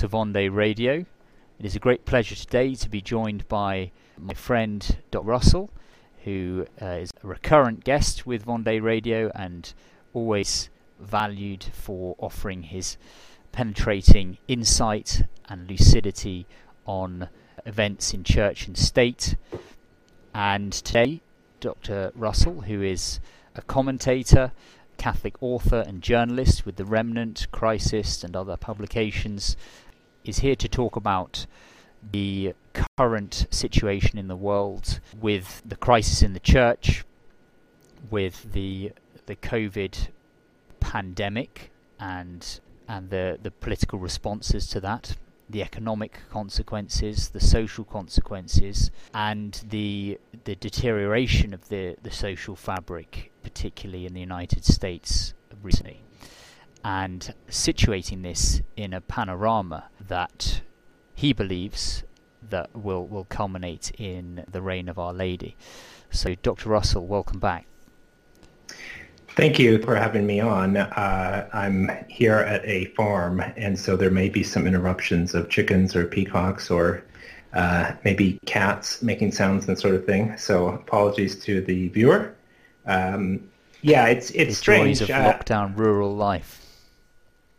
[0.00, 1.04] to Vendée Radio.
[1.58, 5.26] It is a great pleasure today to be joined by my friend Dr.
[5.26, 5.68] Russell,
[6.24, 9.70] who uh, is a recurrent guest with Vendée Radio and
[10.14, 12.96] always valued for offering his
[13.52, 16.46] penetrating insight and lucidity
[16.86, 17.28] on
[17.66, 19.36] events in church and state.
[20.34, 21.20] And today,
[21.60, 22.10] Dr.
[22.14, 23.20] Russell, who is
[23.54, 24.52] a commentator
[24.96, 29.56] Catholic author and journalist with The Remnant, Crisis, and other publications,
[30.24, 31.46] is here to talk about
[32.12, 32.54] the
[32.98, 37.04] current situation in the world with the crisis in the church,
[38.10, 38.92] with the
[39.26, 40.08] the COVID
[40.80, 45.16] pandemic and and the, the political responses to that,
[45.48, 53.30] the economic consequences, the social consequences, and the the deterioration of the, the social fabric,
[53.42, 56.00] particularly in the United States recently,
[56.84, 60.62] and situating this in a panorama that
[61.14, 62.02] he believes
[62.48, 65.56] that will, will culminate in the reign of Our Lady.
[66.10, 66.68] So, Dr.
[66.68, 67.66] Russell, welcome back.
[69.36, 70.76] Thank you for having me on.
[70.76, 75.94] Uh, I'm here at a farm, and so there may be some interruptions of chickens
[75.94, 77.04] or peacocks or
[77.52, 80.36] uh, maybe cats making sounds and sort of thing.
[80.36, 82.34] So apologies to the viewer.
[82.86, 83.48] Um,
[83.82, 84.98] yeah, it's it's the strange.
[84.98, 86.59] Joys of uh, lockdown rural life.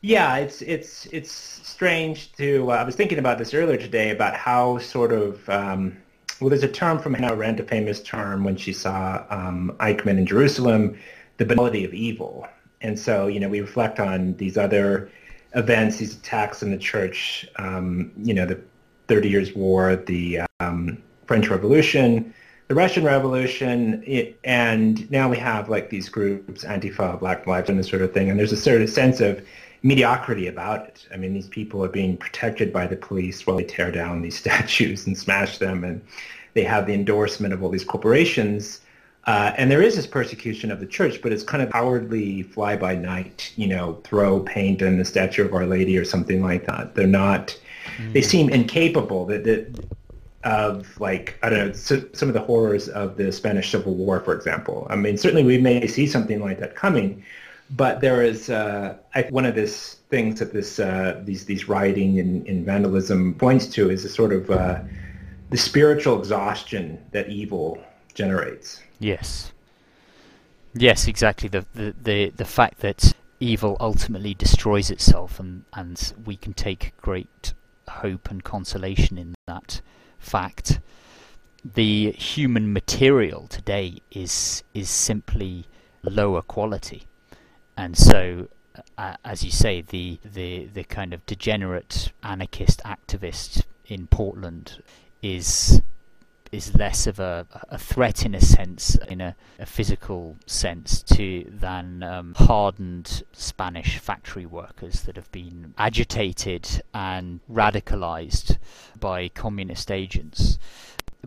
[0.01, 2.71] Yeah, it's it's it's strange to.
[2.71, 5.47] Uh, I was thinking about this earlier today about how sort of.
[5.47, 5.97] Um,
[6.39, 10.17] well, there's a term from Hannah Arendt, a famous term when she saw um, Eichmann
[10.17, 10.97] in Jerusalem,
[11.37, 12.47] the banality of evil.
[12.81, 15.11] And so, you know, we reflect on these other
[15.53, 18.59] events, these attacks in the church, um, you know, the
[19.07, 20.97] Thirty Years' War, the um,
[21.27, 22.33] French Revolution,
[22.69, 27.77] the Russian Revolution, it, and now we have like these groups, Antifa, Black Lives, and
[27.77, 28.31] this sort of thing.
[28.31, 29.45] And there's a sort of sense of
[29.83, 31.07] mediocrity about it.
[31.13, 34.37] I mean, these people are being protected by the police while they tear down these
[34.43, 36.01] statues and smash them, and
[36.53, 38.81] they have the endorsement of all these corporations.
[39.25, 43.53] Uh, and there is this persecution of the church, but it's kind of cowardly fly-by-night,
[43.55, 46.95] you know, throw paint on the statue of Our Lady or something like that.
[46.95, 47.55] They're not
[47.97, 48.13] Mm.
[48.13, 49.85] They seem incapable that, that
[50.43, 54.19] of like I don't know so, some of the horrors of the Spanish Civil War,
[54.19, 54.87] for example.
[54.89, 57.23] I mean, certainly we may see something like that coming,
[57.71, 58.97] but there is uh,
[59.29, 63.89] one of these things that this uh, these these rioting and, and, vandalism points to
[63.89, 64.79] is a sort of uh,
[65.49, 67.81] the spiritual exhaustion that evil
[68.13, 68.81] generates.
[68.99, 69.53] Yes.
[70.73, 71.49] Yes, exactly.
[71.49, 76.93] The the the, the fact that evil ultimately destroys itself, and and we can take
[76.97, 77.53] great
[77.87, 79.81] hope and consolation in that
[80.19, 80.79] fact.
[81.63, 85.65] The human material today is is simply
[86.03, 87.03] lower quality,
[87.81, 88.47] and so,
[88.95, 94.83] uh, as you say, the, the the kind of degenerate anarchist activist in Portland
[95.23, 95.81] is
[96.51, 101.43] is less of a, a threat in a sense, in a, a physical sense, to
[101.49, 108.59] than um, hardened Spanish factory workers that have been agitated and radicalized
[108.99, 110.59] by communist agents.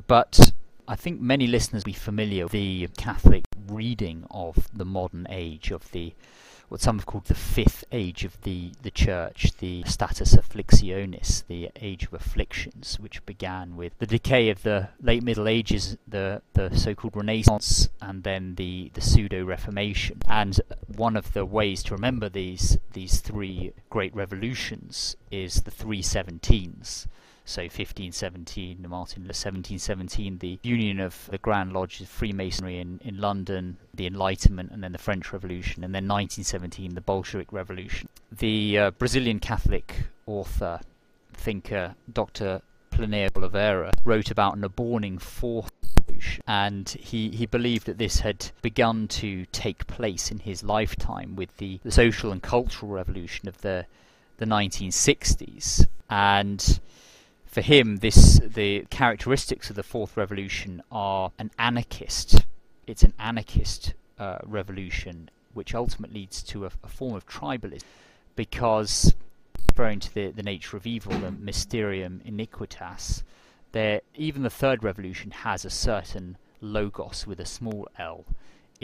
[0.06, 0.52] But
[0.86, 5.70] I think many listeners will be familiar with the Catholic reading of the modern age
[5.70, 6.12] of the
[6.68, 11.70] what some have called the fifth age of the, the church, the status afflictionis, the
[11.80, 16.74] age of afflictions, which began with the decay of the late Middle Ages, the, the
[16.76, 20.22] so-called Renaissance, and then the, the pseudo-Reformation.
[20.28, 26.02] And one of the ways to remember these these three great revolutions is the three
[26.02, 27.06] seventeens
[27.44, 33.76] so 1517, Martin 1717, the union of the Grand Lodge of Freemasonry in, in London,
[33.92, 38.08] the Enlightenment, and then the French Revolution, and then 1917, the Bolshevik Revolution.
[38.32, 40.80] The uh, Brazilian Catholic author,
[41.34, 42.62] thinker, Dr.
[42.90, 48.50] Plinio Oliveira, wrote about an aborning fourth revolution, and he, he believed that this had
[48.62, 53.60] begun to take place in his lifetime with the, the social and cultural revolution of
[53.60, 53.86] the
[54.36, 56.80] the 1960s and
[57.54, 62.44] for him, this the characteristics of the fourth revolution are an anarchist.
[62.84, 67.84] It's an anarchist uh, revolution, which ultimately leads to a, a, form of tribalism,
[68.34, 69.14] because
[69.70, 73.22] referring to the, the nature of evil, the mysterium iniquitas,
[73.70, 78.24] there even the third revolution has a certain logos with a small l,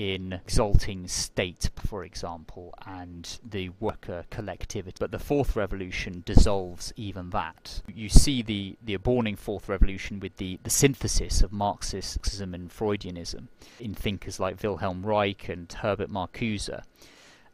[0.01, 4.97] in exalting state, for example, and the worker collectivity.
[4.99, 7.83] But the fourth revolution dissolves even that.
[7.87, 13.49] You see the, the aborning fourth revolution with the, the synthesis of Marxism and Freudianism
[13.79, 16.71] in thinkers like Wilhelm Reich and Herbert Marcuse.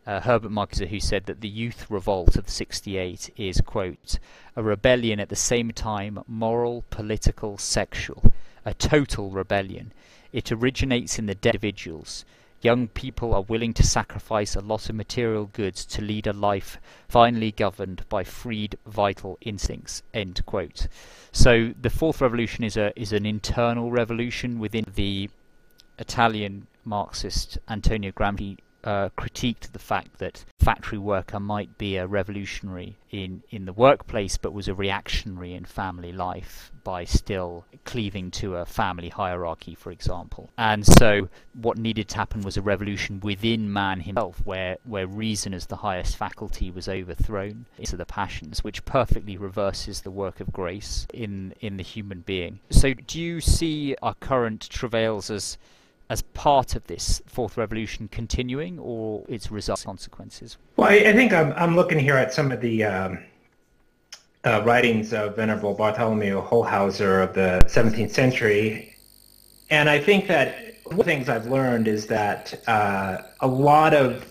[0.07, 4.21] Uh, Herbert Marcuse, who said that the youth revolt of 68 is, quote,
[4.55, 8.33] a rebellion at the same time moral, political, sexual,
[8.65, 9.93] a total rebellion.
[10.37, 12.25] It originates in the individuals
[12.63, 16.81] Young people are willing to sacrifice a lot of material goods to lead a life
[17.09, 20.03] finally governed by freed vital instincts.
[20.15, 20.89] End quote.
[21.33, 25.29] So the fourth revolution is a is an internal revolution within the
[25.99, 32.97] Italian Marxist Antonio Gramsci uh, critiqued the fact that factory worker might be a revolutionary
[33.11, 38.55] in, in the workplace but was a reactionary in family life by still cleaving to
[38.55, 40.51] a family hierarchy, for example.
[40.57, 45.53] And so what needed to happen was a revolution within man himself where, where reason
[45.53, 50.53] as the highest faculty was overthrown into the passions, which perfectly reverses the work of
[50.53, 52.61] grace in, in the human being.
[52.71, 55.59] So do you see our current travails as
[56.09, 60.57] as part of this fourth revolution continuing or its results consequences?
[60.77, 63.19] Well, I, I think I'm, I'm looking here at some of the um,
[64.45, 68.95] uh, writings of Venerable Bartholomew Holzhauser of the 17th century.
[69.71, 73.93] And I think that one of the things I've learned is that uh, a lot
[73.93, 74.25] of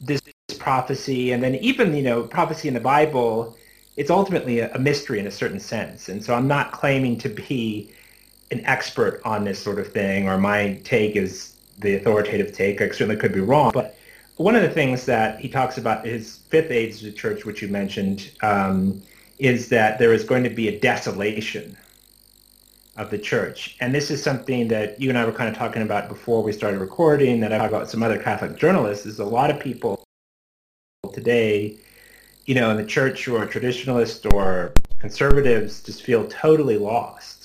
[0.00, 0.20] this
[0.58, 3.56] prophecy and then even, you know, prophecy in the Bible,
[3.96, 6.08] it's ultimately a, a mystery in a certain sense.
[6.08, 7.90] And so I'm not claiming to be
[8.50, 12.80] an expert on this sort of thing, or my take is the authoritative take.
[12.80, 13.96] I certainly could be wrong, but
[14.36, 17.62] one of the things that he talks about his fifth age of the church, which
[17.62, 19.02] you mentioned, um,
[19.38, 21.76] is that there is going to be a desolation
[22.96, 23.76] of the church.
[23.80, 26.52] And this is something that you and I were kind of talking about before we
[26.52, 30.02] started recording, that I talked about some other Catholic journalists, is a lot of people
[31.12, 31.78] today,
[32.46, 37.35] you know, in the church who are traditionalists or conservatives just feel totally lost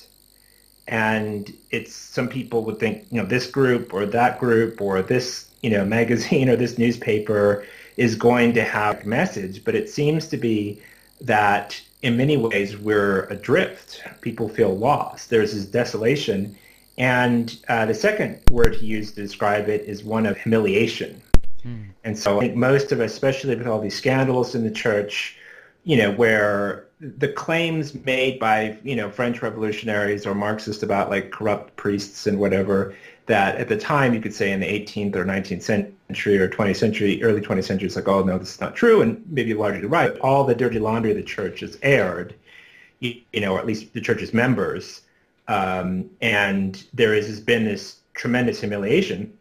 [0.87, 5.49] and it's some people would think you know this group or that group or this
[5.61, 7.65] you know magazine or this newspaper
[7.97, 9.63] is going to have a message.
[9.63, 10.81] But it seems to be
[11.19, 14.01] that in many ways we're adrift.
[14.21, 15.29] People feel lost.
[15.29, 16.57] There's this desolation.
[16.97, 21.21] And uh, the second word he used to describe it is one of humiliation.
[21.63, 21.83] Hmm.
[22.03, 25.37] and so i think most of us especially with all these scandals in the church
[25.83, 31.31] you know where the claims made by you know French revolutionaries or Marxists about like
[31.31, 35.25] corrupt priests and whatever that at the time you could say in the 18th or
[35.25, 38.75] 19th century or 20th century, early 20th century, it's like, oh no, this is not
[38.75, 40.17] true, and maybe largely right.
[40.19, 42.35] All the dirty laundry of the church is aired,
[42.99, 45.01] you, you know, or at least the church's members,
[45.47, 49.31] um, and there has been this tremendous humiliation.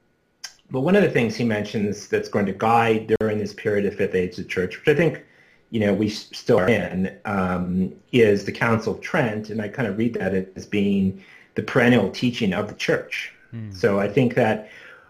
[0.70, 3.96] But one of the things he mentions that's going to guide during this period of
[3.96, 5.24] Fifth Age of the church, which I think
[5.70, 9.88] you know, we still are in, um, is the Council of Trent, and I kind
[9.88, 11.22] of read that as being
[11.54, 13.32] the perennial teaching of the church.
[13.54, 13.74] Mm.
[13.74, 14.68] So I think that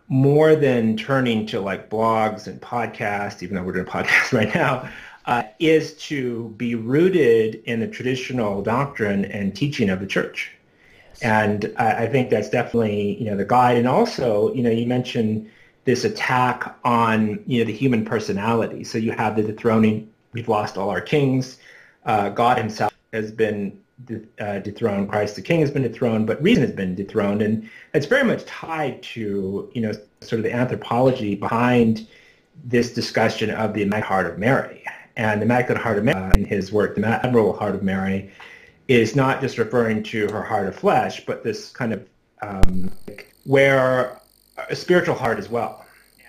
[0.08, 4.54] more than turning to like blogs and podcasts, even though we're doing a podcast right
[4.54, 4.88] now,
[5.26, 10.50] uh, is to be rooted in the traditional doctrine and teaching of the church.
[11.22, 13.76] And I, I think that's definitely, you know, the guide.
[13.76, 15.50] And also, you know, you mentioned
[15.84, 18.84] this attack on, you know, the human personality.
[18.84, 21.58] So you have the dethroning, we've lost all our kings.
[22.04, 25.08] Uh, God himself has been de- uh, dethroned.
[25.08, 27.42] Christ the King has been dethroned, but reason has been dethroned.
[27.42, 32.06] And it's very much tied to, you know, sort of the anthropology behind
[32.64, 34.84] this discussion of the Immaculate Heart of Mary.
[35.16, 38.32] And the Immaculate Heart of Mary, uh, in his work, The Admirable Heart of Mary,
[38.88, 42.06] is not just referring to her heart of flesh, but this kind of
[42.42, 42.90] um,
[43.44, 44.20] where
[44.68, 45.79] a spiritual heart as well.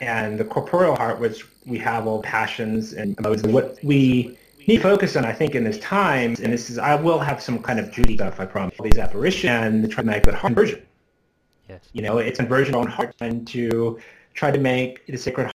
[0.01, 3.53] And the corporeal heart, which we have all passions and emotions.
[3.53, 4.35] What we
[4.67, 7.39] need to focus on, I think, in this time, and this is, I will have
[7.39, 10.25] some kind of Judy stuff, I promise, all these apparitions and the try to make
[10.25, 10.81] heart conversion.
[11.69, 11.87] Yes.
[11.93, 13.99] You know, it's conversion on heart and to
[14.33, 15.51] try to make the sacred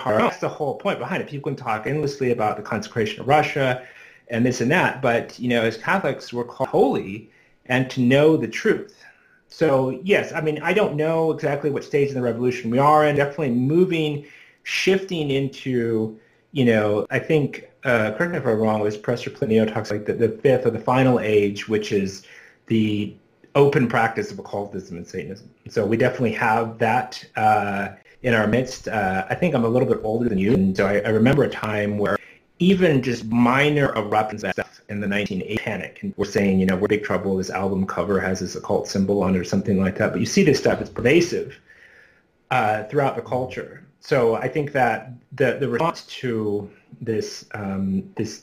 [0.00, 0.18] heart.
[0.18, 1.28] That's the whole point behind it.
[1.28, 3.86] People can talk endlessly about the consecration of Russia
[4.28, 7.30] and this and that, but, you know, as Catholics, we're called holy
[7.66, 8.95] and to know the truth.
[9.56, 13.06] So, yes, I mean, I don't know exactly what stage in the revolution we are
[13.06, 14.26] in, definitely moving,
[14.64, 16.20] shifting into,
[16.52, 20.04] you know, I think, uh, correct me if I'm wrong, was Professor Plinio talks like
[20.04, 22.26] the, the fifth or the final age, which is
[22.66, 23.14] the
[23.54, 25.48] open practice of occultism and Satanism.
[25.70, 28.88] So we definitely have that uh, in our midst.
[28.88, 31.44] Uh, I think I'm a little bit older than you, and so I, I remember
[31.44, 32.18] a time where
[32.58, 34.44] even just minor eruptions
[34.88, 37.36] in the 1980 panic, and we're saying, you know, we're big trouble.
[37.36, 40.12] This album cover has this occult symbol on it or something like that.
[40.12, 41.58] But you see this stuff; it's pervasive
[42.50, 43.84] uh, throughout the culture.
[44.00, 46.70] So I think that the the response to
[47.00, 48.42] this um, this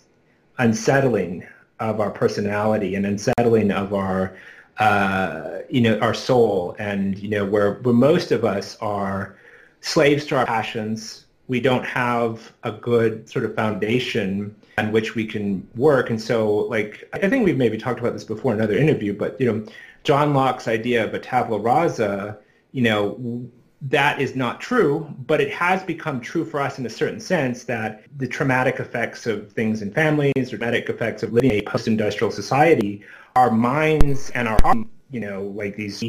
[0.60, 1.48] unsettling
[1.80, 4.38] of our personality and unsettling of our
[4.78, 9.36] uh, you know our soul and you know where where most of us are
[9.82, 15.26] slaves to our passions we don't have a good sort of foundation on which we
[15.26, 18.78] can work and so like i think we've maybe talked about this before in another
[18.78, 19.66] interview but you know
[20.04, 22.38] john locke's idea of a tabula rasa
[22.72, 23.50] you know
[23.90, 27.66] that is not true, but it has become true for us in a certain sense
[27.66, 31.62] that the traumatic effects of things in families, the traumatic effects of living in a
[31.64, 33.04] post-industrial society,
[33.36, 36.02] our minds and our hearts, you know, like these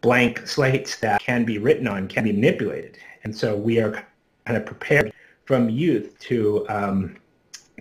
[0.00, 2.96] blank slates that can be written on, can be manipulated.
[3.24, 4.06] And so we are
[4.48, 5.12] kind of prepared
[5.44, 7.16] from youth to um,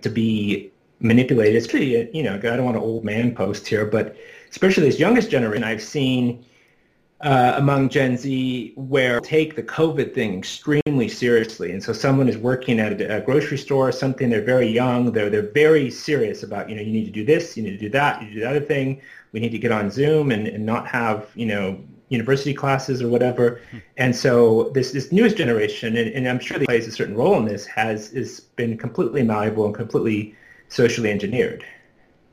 [0.02, 0.70] to be
[1.00, 1.56] manipulated.
[1.56, 4.18] It's pretty, you know, I don't want an old man post here, but
[4.50, 6.44] especially this youngest generation, I've seen
[7.22, 11.72] uh, among Gen Z where take the COVID thing extremely seriously.
[11.72, 15.30] And so someone is working at a, grocery store or something, they're very young, they're,
[15.30, 17.90] they're very serious about, you know, you need to do this, you need to do
[17.90, 19.02] that, you do the other thing.
[19.32, 21.80] We need to get on Zoom and, and not have, you know,
[22.10, 23.62] university classes or whatever.
[23.98, 27.38] And so this, this newest generation, and, and I'm sure they plays a certain role
[27.38, 30.36] in this, has, has been completely malleable and completely
[30.70, 31.66] socially engineered.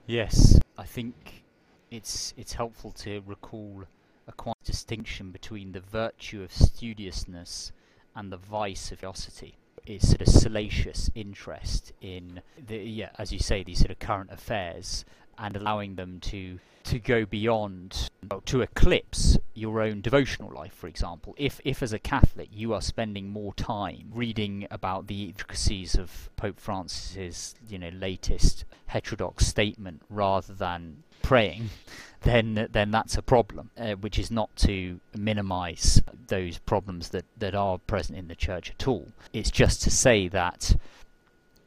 [0.06, 1.44] Yes, I think
[1.90, 3.84] it's, it's helpful to recall
[4.26, 7.72] a quite distinction between the virtue of studiousness
[8.14, 9.56] and the vice of curiosity.
[9.86, 14.30] Is sort of salacious interest in the yeah, as you say, these sort of current
[14.32, 15.04] affairs
[15.38, 20.86] and allowing them to to go beyond well, to eclipse your own devotional life for
[20.86, 25.94] example if if as a catholic you are spending more time reading about the intricacies
[25.94, 31.70] of pope francis's you know latest heterodox statement rather than praying
[32.24, 37.54] then then that's a problem, uh, which is not to minimise those problems that, that
[37.54, 39.08] are present in the church at all.
[39.32, 40.74] It's just to say that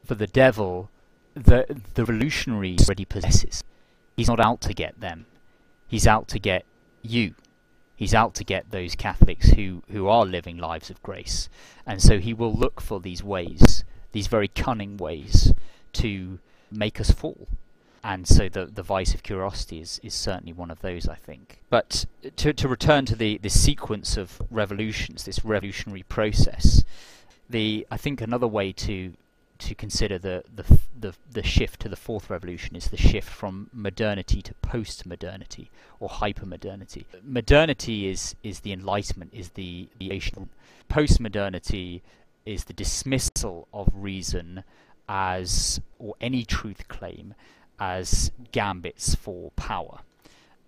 [0.04, 0.90] for the devil,
[1.38, 3.64] the the revolutionary already possesses.
[4.16, 5.26] He's not out to get them.
[5.88, 6.66] He's out to get
[7.02, 7.36] you.
[7.96, 11.50] He's out to get those Catholics who, who are living lives of grace.
[11.86, 15.54] And so he will look for these ways, these very cunning ways,
[15.94, 16.38] to
[16.70, 17.48] make us fall
[18.08, 21.60] and so the the vice of curiosity is, is certainly one of those, I think.
[21.70, 22.06] But
[22.38, 26.86] to to return to the, the sequence of revolutions, this revolutionary process,
[27.50, 29.14] the I think another way to
[29.60, 33.70] to consider the, the the the shift to the fourth revolution is the shift from
[33.74, 37.06] modernity to post-modernity or hyper-modernity.
[37.24, 40.12] Modernity is is the enlightenment, is the the
[40.90, 42.04] post-modernity
[42.46, 44.64] is the dismissal of reason
[45.10, 47.34] as or any truth claim
[47.80, 50.00] as gambits for power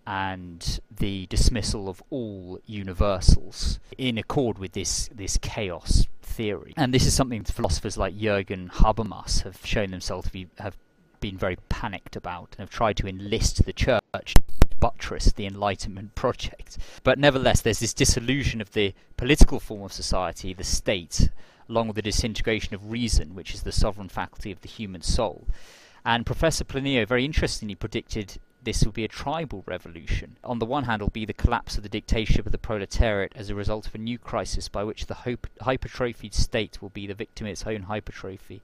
[0.09, 6.73] and the dismissal of all universals in accord with this this chaos theory.
[6.75, 10.75] And this is something philosophers like Jürgen Habermas have shown themselves to be have
[11.19, 14.33] been very panicked about and have tried to enlist the church
[14.79, 16.79] buttress the Enlightenment project.
[17.03, 21.29] But nevertheless, there's this disillusion of the political form of society, the state,
[21.67, 25.45] along with the disintegration of reason, which is the sovereign faculty of the human soul.
[26.05, 30.37] And Professor Plinio very interestingly predicted this will be a tribal revolution.
[30.43, 33.49] On the one hand, it'll be the collapse of the dictatorship of the proletariat as
[33.49, 37.47] a result of a new crisis by which the hypertrophied state will be the victim
[37.47, 38.61] of its own hypertrophy.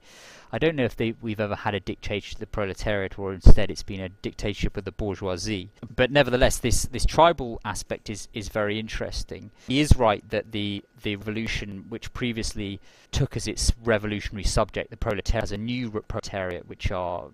[0.52, 3.70] I don't know if they, we've ever had a dictatorship of the proletariat or instead
[3.70, 5.70] it's been a dictatorship of the bourgeoisie.
[5.94, 9.50] But nevertheless, this, this tribal aspect is, is very interesting.
[9.66, 14.96] He is right that the, the revolution, which previously took as its revolutionary subject the
[14.96, 17.28] proletariat, has a new proletariat, which are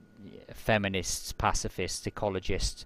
[0.52, 2.84] feminists, pacifists, ecologists,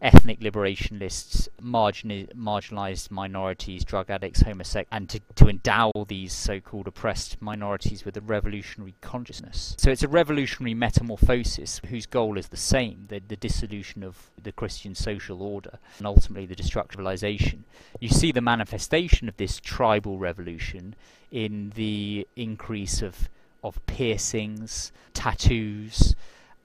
[0.00, 7.42] ethnic liberationists, margin- marginalized minorities, drug addicts, homosexuals, and to, to endow these so-called oppressed
[7.42, 9.74] minorities with a revolutionary consciousness.
[9.78, 14.52] So it's a revolutionary metamorphosis whose goal is the same, the, the dissolution of the
[14.52, 17.60] Christian social order and ultimately the destructivization.
[17.98, 20.94] You see the manifestation of this tribal revolution
[21.32, 23.28] in the increase of
[23.64, 26.14] of piercings, tattoos,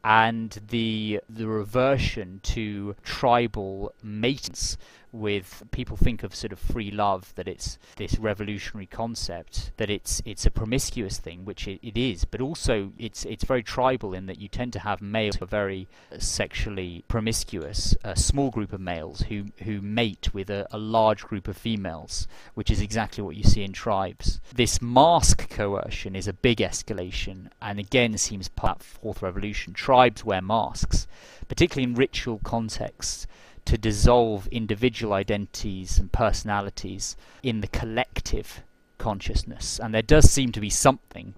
[0.03, 4.77] and the the reversion to tribal mates
[5.13, 10.21] with people think of sort of free love that it's this revolutionary concept that it's
[10.25, 14.25] it's a promiscuous thing which it, it is but also it's it's very tribal in
[14.25, 18.81] that you tend to have males who are very sexually promiscuous a small group of
[18.81, 23.35] males who who mate with a, a large group of females which is exactly what
[23.35, 24.41] you see in tribes.
[24.53, 30.25] This mask coercion is a big escalation and again seems part of fourth revolution tribes
[30.25, 31.07] wear masks
[31.47, 33.27] particularly in ritual contexts
[33.65, 38.63] to dissolve individual identities and personalities in the collective
[38.97, 39.79] consciousness.
[39.79, 41.33] And there does seem to be something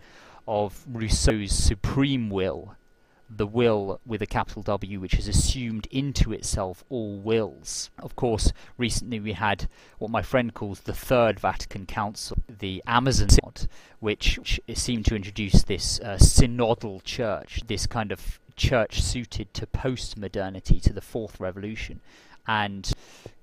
[0.48, 2.76] of Rousseau's supreme will,
[3.30, 7.90] the will with a capital W, which has assumed into itself all wills.
[8.00, 9.68] Of course, recently we had
[9.98, 13.68] what my friend calls the Third Vatican Council, the Amazon Synod,
[14.00, 14.40] which
[14.76, 20.80] seemed to introduce this uh, synodal church, this kind of church suited to post modernity,
[20.82, 22.02] to the fourth revolution.
[22.48, 22.92] And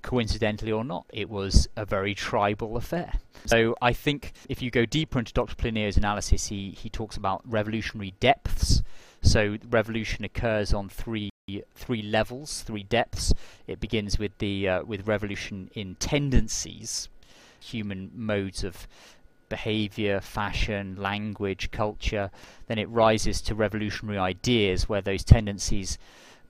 [0.03, 3.15] coincidentally or not, it was a very tribal affair.
[3.47, 5.57] So I think if you go deeper into Dr.
[5.57, 8.83] Pliniero's analysis, he, he talks about revolutionary depths.
[9.23, 11.31] So revolution occurs on three
[11.75, 13.35] three levels, three depths.
[13.67, 17.09] It begins with the uh, with revolution in tendencies,
[17.61, 18.87] human modes of
[19.53, 22.31] behavior, fashion, language, culture,
[22.69, 25.99] then it rises to revolutionary ideas where those tendencies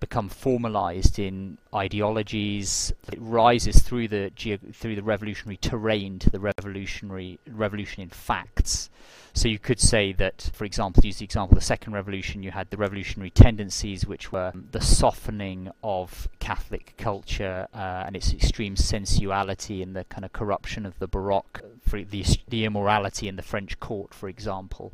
[0.02, 2.92] become formalized in ideologies.
[3.12, 4.32] It rises through the
[4.74, 8.90] through the revolutionary terrain to the revolutionary revolution in facts.
[9.34, 12.50] So you could say that, for example, use the example of the Second Revolution, you
[12.50, 18.76] had the revolutionary tendencies, which were the softening of Catholic culture uh, and its extreme
[18.76, 23.80] sensuality and the kind of corruption of the Baroque, the, the immorality in the French
[23.80, 24.92] court, for example,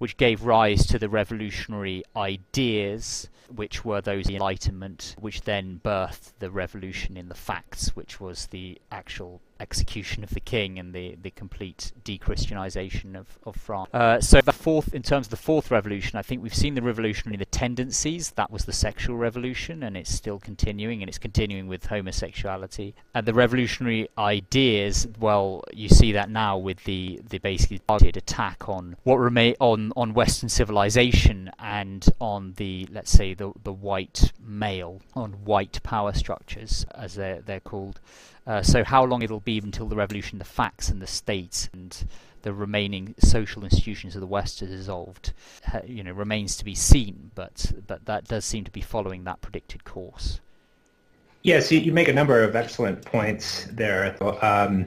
[0.00, 6.50] which gave rise to the revolutionary ideas which were those Enlightenment, which then birthed the
[6.50, 11.30] revolution in the facts, which was the actual execution of the king and the, the
[11.30, 13.90] complete de-Christianization of, of France.
[13.92, 16.82] Uh, so the fourth, in terms of the fourth revolution, I think we've seen the
[16.82, 18.30] revolution in the tendencies.
[18.32, 22.94] That was the sexual revolution, and it's still continuing, and it's continuing with homosexuality.
[23.14, 28.68] And the revolutionary ideas, well, you see that now with the, the basically targeted attack
[28.68, 34.32] on what remain on, on Western civilization and on the let's say the the white
[34.40, 38.00] male, on white power structures as they're they're called.
[38.46, 42.04] Uh, so how long it'll be until the revolution, the facts and the state and
[42.42, 45.32] the remaining social institutions of the West are dissolved,
[45.86, 47.30] you know, remains to be seen.
[47.34, 50.40] But but that does seem to be following that predicted course.
[51.42, 54.16] Yes, you, you make a number of excellent points there.
[54.42, 54.86] Um,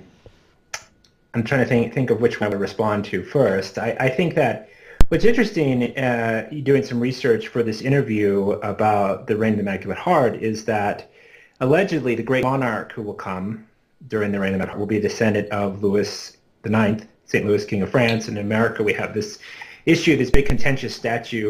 [1.33, 3.77] I'm trying to think think of which one I would respond to first.
[3.77, 4.69] I, I think that
[5.09, 9.97] what's interesting, uh, doing some research for this interview about the reign of the Immaculate
[9.97, 11.11] Heart, is that
[11.59, 13.65] allegedly the great monarch who will come
[14.07, 17.45] during the reign of the will be a descendant of Louis IX, St.
[17.45, 18.27] Louis, King of France.
[18.27, 19.39] And in America, we have this
[19.85, 21.49] issue, this big contentious statue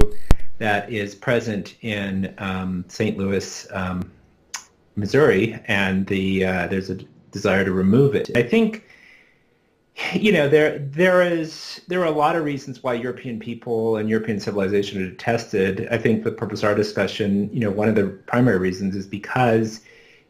[0.59, 3.17] that is present in um, St.
[3.17, 4.11] Louis, um,
[4.95, 6.95] Missouri, and the uh, there's a
[7.31, 8.29] desire to remove it.
[8.35, 8.83] I think
[10.13, 14.09] you know there there is there are a lot of reasons why European people and
[14.09, 15.87] European civilization are detested.
[15.89, 19.07] I think the purpose of our discussion, you know, one of the primary reasons is
[19.07, 19.81] because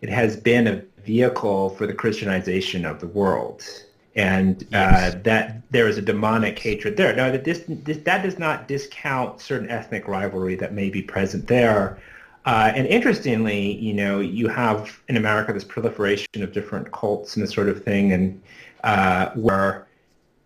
[0.03, 3.63] it has been a vehicle for the Christianization of the world,
[4.15, 5.15] and uh, yes.
[5.15, 7.15] uh, that there is a demonic hatred there.
[7.15, 11.47] Now, that this, this, that does not discount certain ethnic rivalry that may be present
[11.47, 11.97] there.
[12.45, 17.43] Uh, and interestingly, you know, you have in America this proliferation of different cults and
[17.43, 18.41] this sort of thing, and
[18.83, 19.87] uh, where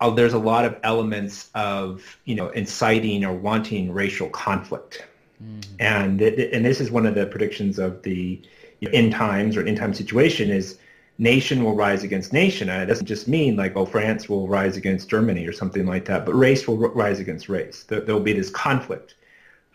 [0.01, 5.03] uh, there's a lot of elements of, you know, inciting or wanting racial conflict.
[5.43, 5.75] Mm-hmm.
[5.79, 8.39] And it, and this is one of the predictions of the
[8.81, 10.77] in times or in time situation is
[11.17, 12.69] nation will rise against nation.
[12.69, 16.05] And it doesn't just mean like, oh, France will rise against Germany or something like
[16.05, 17.83] that, but race will rise against race.
[17.83, 19.15] There, will be this conflict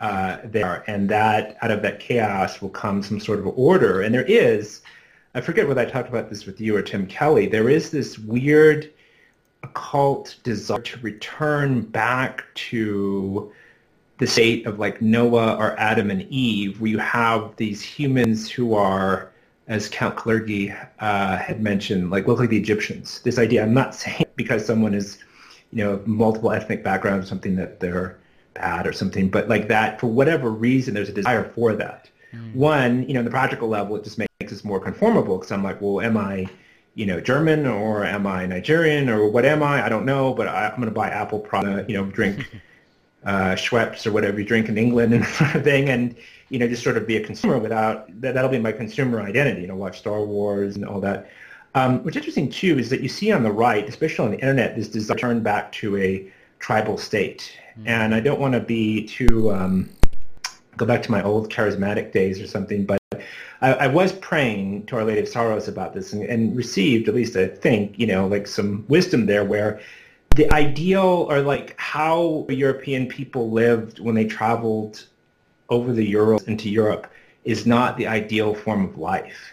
[0.00, 4.02] uh, there, and that out of that chaos will come some sort of order.
[4.02, 4.82] And there is,
[5.34, 8.18] I forget whether I talked about this with you or Tim Kelly, there is this
[8.18, 8.90] weird
[9.62, 13.52] occult desire to return back to
[14.22, 18.72] the state of like Noah or Adam and Eve, where you have these humans who
[18.72, 19.32] are
[19.66, 23.20] as Count Kalergi uh, had mentioned, like look like the Egyptians.
[23.22, 25.18] This idea, I'm not saying because someone is,
[25.72, 28.16] you know, multiple ethnic background or something that they're
[28.54, 32.08] bad or something, but like that, for whatever reason, there's a desire for that.
[32.32, 32.54] Mm.
[32.54, 35.64] One, you know, on the practical level, it just makes us more conformable because I'm
[35.64, 36.46] like, well, am I,
[36.94, 39.84] you know, German or am I Nigerian or what am I?
[39.84, 42.48] I don't know, but I, am going to buy Apple product, you know, drink
[43.24, 45.88] uh, Schweppes or whatever you drink in England and sort of thing.
[45.88, 46.16] And,
[46.48, 48.34] you know, just sort of be a consumer without that.
[48.34, 49.62] That'll be my consumer identity.
[49.62, 51.30] You know, watch Star Wars and all that.
[51.74, 54.76] Um, what's interesting too is that you see on the right, especially on the internet,
[54.76, 57.56] this desire to turn back to a tribal state.
[57.78, 57.88] Mm-hmm.
[57.88, 59.88] And I don't want to be too um,
[60.76, 62.98] go back to my old charismatic days or something, but
[63.60, 67.14] I, I, was praying to Our Lady of Sorrows about this and, and received, at
[67.14, 69.80] least I think, you know, like some wisdom there where
[70.34, 75.04] the ideal or like how European people lived when they traveled
[75.68, 77.06] over the Urals into Europe
[77.44, 79.52] is not the ideal form of life.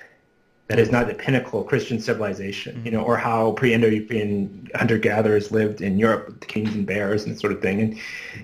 [0.68, 5.82] That is not the pinnacle of Christian civilization, you know, or how pre-Indo-European hunter-gatherers lived
[5.82, 7.82] in Europe with kings and bears and sort of thing.
[7.82, 7.96] And,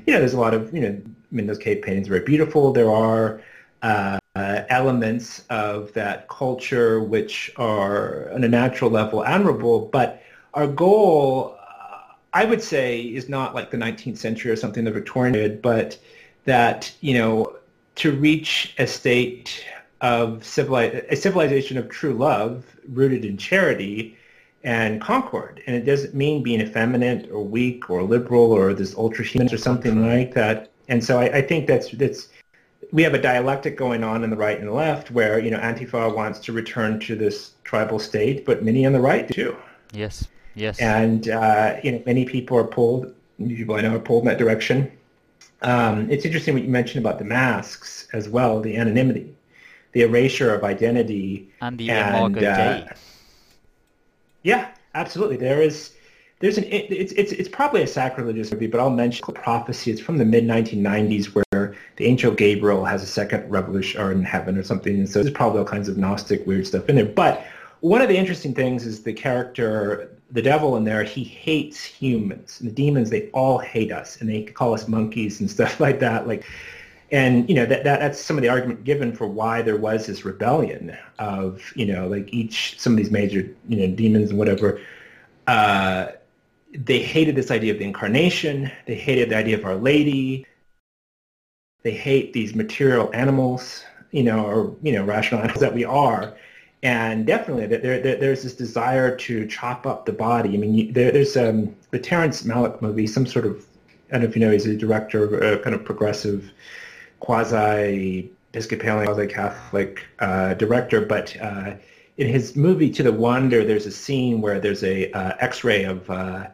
[0.08, 2.26] you know, there's a lot of, you know, I mean, those cave paintings are very
[2.26, 2.74] beautiful.
[2.74, 3.42] There are
[3.84, 9.82] uh, elements of that culture which are, on a natural level, admirable.
[9.82, 10.24] But
[10.56, 11.56] our goal,
[12.36, 15.98] I would say, is not like the 19th century or something the Victorian did, but
[16.44, 17.56] that, you know,
[17.96, 19.64] to reach a state
[20.02, 24.18] of civili- a civilization of true love rooted in charity
[24.66, 25.64] and concord.
[25.66, 30.06] And it doesn't mean being effeminate or weak or liberal or this ultra-human or something
[30.06, 30.70] like that.
[30.90, 32.28] And so I, I, think that's that's
[32.92, 35.60] we have a dialectic going on in the right and the left where you know
[35.60, 39.56] Antifa wants to return to this tribal state, but many on the right too.
[39.94, 40.80] Yes, yes.
[40.80, 43.14] And uh, you know many people are pulled.
[43.38, 44.92] People I know are pulled in that direction.
[45.62, 49.34] Um, it's interesting what you mentioned about the masks as well, the anonymity,
[49.94, 52.94] the erasure of identity, and the and, uh,
[54.44, 55.38] Yeah, absolutely.
[55.38, 55.96] There is
[56.40, 59.92] there's an it's it's it's probably a sacrilegious movie, but I'll mention the prophecy.
[59.92, 64.24] It's from the mid 1990s where the angel Gabriel has a second revolution or in
[64.24, 64.96] heaven or something.
[64.96, 67.06] And so there's probably all kinds of Gnostic weird stuff in there.
[67.06, 67.46] But
[67.80, 72.60] one of the interesting things is the character the devil in there, he hates humans.
[72.60, 76.00] And the demons, they all hate us, and they call us monkeys and stuff like
[76.02, 76.28] that.
[76.28, 76.46] Like,
[77.12, 80.08] and you know that, that that's some of the argument given for why there was
[80.08, 84.40] this rebellion of you know like each some of these major you know demons and
[84.40, 84.82] whatever.
[85.48, 86.08] Uh,
[86.74, 88.70] they hated this idea of the incarnation.
[88.86, 90.46] They hated the idea of Our Lady.
[91.84, 96.36] They hate these material animals, you know, or you know, rational animals that we are
[96.84, 100.54] and definitely there, there, there's this desire to chop up the body.
[100.54, 103.66] I mean, you, there, there's um, the Terrence Malick movie, some sort of,
[104.10, 106.52] I don't know if you know, he's a director, of a kind of progressive,
[107.20, 111.74] quasi Episcopalian, quasi Catholic uh, director, but uh,
[112.18, 116.10] in his movie To the Wonder, there's a scene where there's a uh, X-ray of
[116.10, 116.48] uh,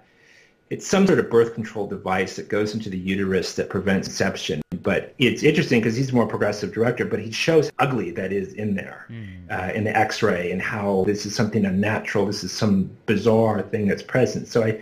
[0.72, 4.62] it's some sort of birth control device that goes into the uterus that prevents conception.
[4.82, 8.32] But it's interesting because he's a more progressive director, but he shows how ugly that
[8.32, 9.52] is in there mm.
[9.52, 12.26] uh, in the X-ray and how this is something unnatural.
[12.26, 14.48] This is some bizarre thing that's present.
[14.48, 14.82] So I,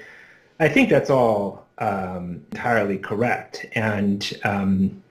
[0.60, 3.66] I think that's all um, entirely correct.
[3.74, 5.02] And um,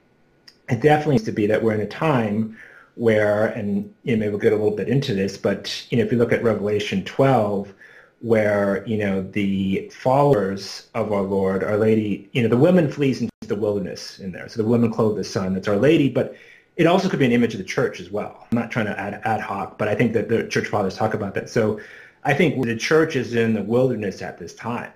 [0.69, 2.57] it definitely needs to be that we're in a time
[2.95, 6.05] where, and you know, maybe we'll get a little bit into this, but you know,
[6.05, 7.75] if you look at Revelation 12,
[8.21, 13.21] where you know the followers of our Lord, Our Lady, you know the woman flees
[13.21, 14.49] into the wilderness in there.
[14.49, 15.55] So the woman clothed the sun.
[15.55, 16.35] That's Our Lady, but
[16.77, 18.47] it also could be an image of the church as well.
[18.51, 21.15] I'm not trying to add ad hoc, but I think that the church fathers talk
[21.15, 21.51] about that.
[21.51, 21.81] So
[22.25, 24.93] I think the church is in the wilderness at this time.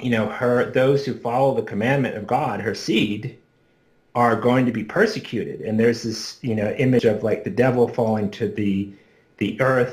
[0.00, 3.38] You know, her those who follow the commandment of God, her seed,
[4.14, 5.60] are going to be persecuted.
[5.60, 8.92] And there's this, you know, image of like the devil falling to the
[9.38, 9.92] the earth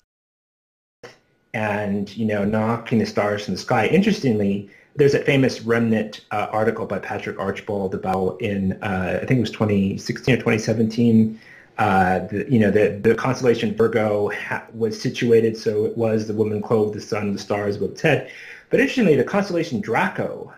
[1.53, 3.87] and you know knocking the stars from the sky.
[3.87, 9.37] Interestingly, there's a famous remnant uh, article by Patrick Archbold about in uh, I think
[9.37, 11.39] it was 2016 or 2017.
[11.77, 16.33] Uh, the, you know the the constellation Virgo ha- was situated so it was the
[16.33, 18.29] woman clothed the sun, the stars above its head.
[18.69, 20.53] But interestingly, the constellation Draco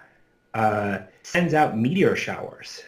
[0.54, 2.84] uh, sends out meteor showers,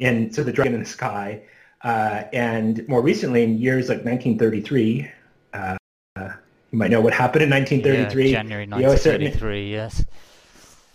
[0.00, 1.42] and so the dragon in the sky
[1.82, 5.10] Uh, and more recently, in years like 1933,
[5.54, 5.76] uh,
[6.70, 8.30] you might know what happened in 1933.
[8.30, 10.04] Yeah, January 1933, yes.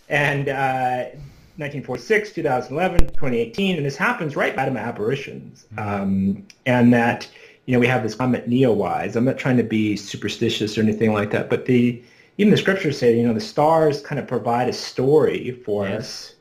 [0.07, 1.09] And uh,
[1.57, 5.65] 1946, 2011, 2018, and this happens right out of apparitions.
[5.75, 5.89] Mm-hmm.
[5.89, 7.29] Um, and that,
[7.65, 9.15] you know, we have this comet Neowise.
[9.15, 12.01] I'm not trying to be superstitious or anything like that, but the
[12.37, 15.99] even the scriptures say, you know, the stars kind of provide a story for yes.
[15.99, 16.35] us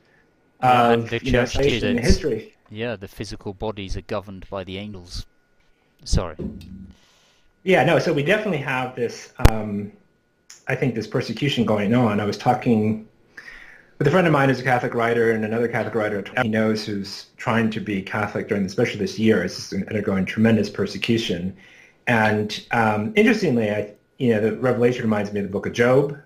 [0.62, 2.54] yeah, of the you know, history.
[2.70, 5.26] Yeah, the physical bodies are governed by the angels.
[6.04, 6.36] Sorry.
[7.64, 7.98] Yeah, no.
[7.98, 9.32] So we definitely have this.
[9.38, 9.92] Um,
[10.68, 12.20] I think this persecution going on.
[12.20, 13.08] I was talking
[13.98, 16.84] with a friend of mine who's a Catholic writer and another Catholic writer he knows
[16.84, 21.56] who's trying to be Catholic during, especially this year, is undergoing tremendous persecution.
[22.06, 26.18] And um, interestingly, I, you know, the Revelation reminds me of the Book of Job,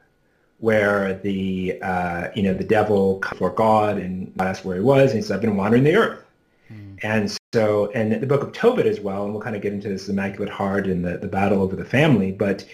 [0.58, 5.12] where the uh, you know the devil comes before God and asked where he was,
[5.12, 6.24] and he said, "I've been wandering the earth."
[6.72, 6.98] Mm.
[7.02, 9.88] And so, and the Book of Tobit as well, and we'll kind of get into
[9.88, 12.66] this Immaculate Heart and the, the battle over the family, but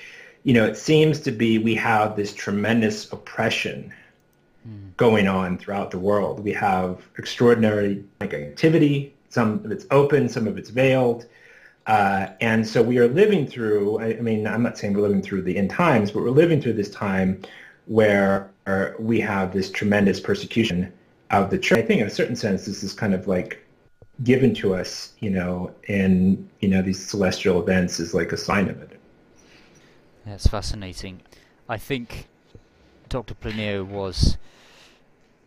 [0.43, 3.93] you know, it seems to be we have this tremendous oppression
[4.69, 4.97] mm.
[4.97, 6.41] going on throughout the world.
[6.41, 9.15] We have extraordinary activity.
[9.31, 11.27] Some of it's open, some of it's veiled.
[11.87, 15.23] Uh, and so we are living through, I, I, mean, I'm not saying we're living
[15.23, 17.41] through the end times, but we're living through this time
[17.87, 18.51] where
[18.99, 20.93] we have this tremendous persecution
[21.31, 21.79] of the church.
[21.79, 23.64] I think in a certain sense, this is kind of like
[24.23, 28.69] given to us, you know, in, you know, these celestial events is like a sign
[28.69, 29.01] of it.
[30.25, 31.21] That's fascinating.
[31.69, 32.29] I think
[33.09, 33.35] Dr.
[33.35, 34.39] Plinio was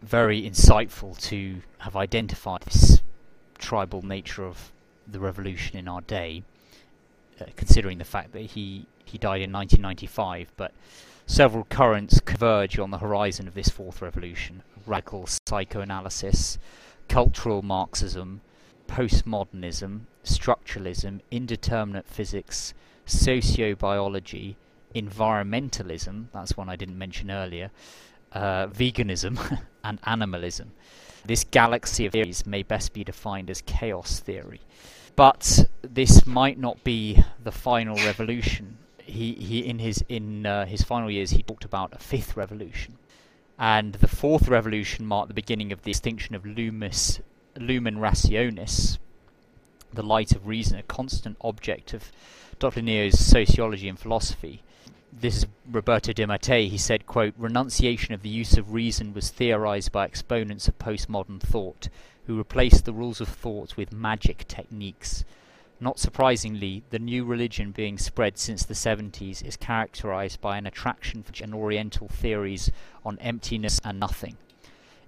[0.02, 3.02] very insightful to have identified this
[3.58, 4.72] tribal nature of
[5.08, 6.44] the revolution in our day,
[7.40, 10.74] uh, considering the fact that he, he died in 1995, but
[11.26, 14.62] several currents converge on the horizon of this fourth revolution.
[14.86, 16.60] Radical psychoanalysis,
[17.08, 18.42] cultural Marxism,
[18.88, 22.74] postmodernism, structuralism, indeterminate physics,
[23.06, 24.56] sociobiology,
[24.96, 27.72] environmentalism, that's one I didn't mention earlier,
[28.34, 30.72] uh, veganism, and animalism.
[31.26, 34.62] This galaxy of theories may best be defined as chaos theory.
[35.16, 38.78] But this might not be the final revolution.
[39.00, 42.98] He, he in his in uh, his final years he talked about a fifth revolution,
[43.58, 47.22] and the fourth revolution marked the beginning of the extinction of lumus
[47.60, 48.98] lumen rationis,
[49.94, 52.12] the light of reason, a constant object of.
[52.60, 54.64] Neo's sociology and philosophy
[55.20, 59.32] this is Roberto de Mattei, he said, quote, renunciation of the use of reason was
[59.32, 61.90] theorized by exponents of postmodern thought,
[62.26, 65.24] who replaced the rules of thought with magic techniques.
[65.80, 71.24] Not surprisingly, the new religion being spread since the 70s is characterized by an attraction
[71.24, 72.72] for an Oriental theories
[73.06, 74.38] on emptiness and nothing.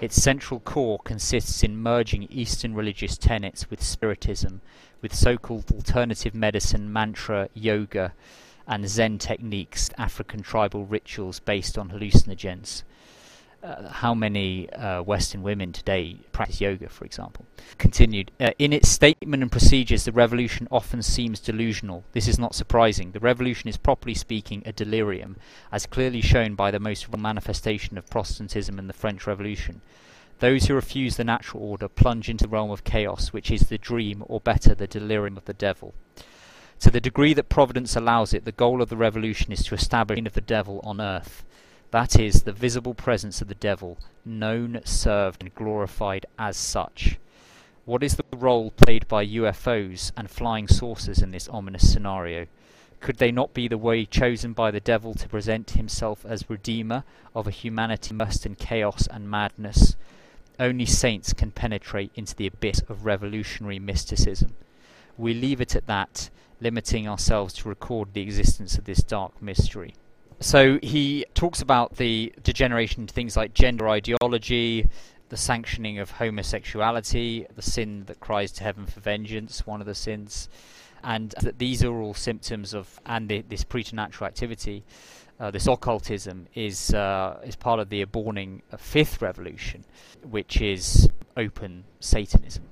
[0.01, 4.61] Its central core consists in merging Eastern religious tenets with Spiritism,
[5.01, 8.13] with so-called alternative medicine, mantra, yoga,
[8.65, 12.83] and Zen techniques, African tribal rituals based on hallucinogens.
[13.61, 17.45] Uh, how many uh, Western women today practice yoga, for example?
[17.77, 18.31] Continued.
[18.39, 22.05] Uh, in its statement and procedures, the revolution often seems delusional.
[22.13, 23.11] This is not surprising.
[23.11, 25.35] The revolution is, properly speaking, a delirium,
[25.73, 29.81] as clearly shown by the most manifestation of Protestantism in the French Revolution.
[30.39, 33.77] Those who refuse the natural order plunge into the realm of chaos, which is the
[33.77, 35.93] dream, or better, the delirium of the devil.
[36.79, 40.17] To the degree that Providence allows it, the goal of the revolution is to establish
[40.17, 41.43] the of the devil on earth.
[41.91, 47.17] That is, the visible presence of the devil, known, served, and glorified as such.
[47.85, 52.45] What is the role played by UFOs and flying saucers in this ominous scenario?
[52.99, 57.03] Could they not be the way chosen by the devil to present himself as redeemer
[57.33, 59.95] of a humanity immersed in chaos and madness?
[60.59, 64.53] Only saints can penetrate into the abyss of revolutionary mysticism.
[65.17, 66.29] We leave it at that
[66.61, 69.95] limiting ourselves to record the existence of this dark mystery.
[70.41, 74.87] So he talks about the degeneration to things like gender ideology,
[75.27, 79.95] the sanctioning of homosexuality, the sin that cries to heaven for vengeance, one of the
[79.95, 80.47] sins,
[81.03, 84.83] and that these are all symptoms of and the, this preternatural activity,
[85.39, 89.85] uh, this occultism is uh, is part of the aborning fifth revolution,
[90.23, 92.63] which is open Satanism.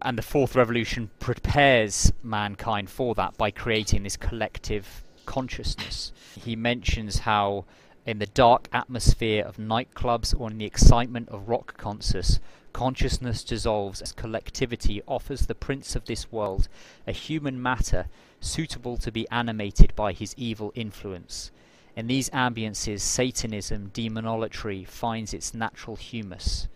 [0.00, 6.12] And the fourth revolution prepares mankind for that by creating this collective consciousness.
[6.44, 7.64] He mentions how
[8.04, 12.40] in the dark atmosphere of nightclubs or in the excitement of rock concerts,
[12.72, 16.68] consciousness dissolves as collectivity offers the prince of this world
[17.06, 18.06] a human matter
[18.40, 21.50] suitable to be animated by his evil influence.
[21.94, 26.66] In these ambiences, Satanism, demonolatry, finds its natural humus.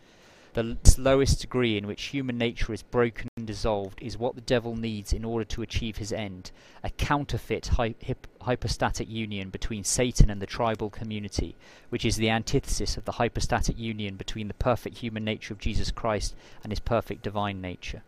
[0.57, 4.75] The lowest degree in which human nature is broken and dissolved is what the devil
[4.75, 6.51] needs in order to achieve his end
[6.83, 7.95] a counterfeit hy-
[8.41, 11.57] hypostatic union between Satan and the tribal community,
[11.91, 15.91] which is the antithesis of the hypostatic union between the perfect human nature of Jesus
[15.91, 18.03] Christ and his perfect divine nature.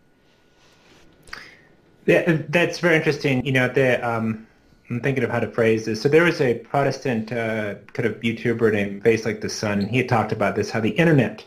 [2.06, 3.44] Yeah, that's very interesting.
[3.44, 4.46] You know, um,
[4.88, 6.00] I'm thinking of how to phrase this.
[6.00, 9.82] So there was a Protestant uh, kind of YouTuber named Face Like the Sun.
[9.82, 11.44] He had talked about this, how the internet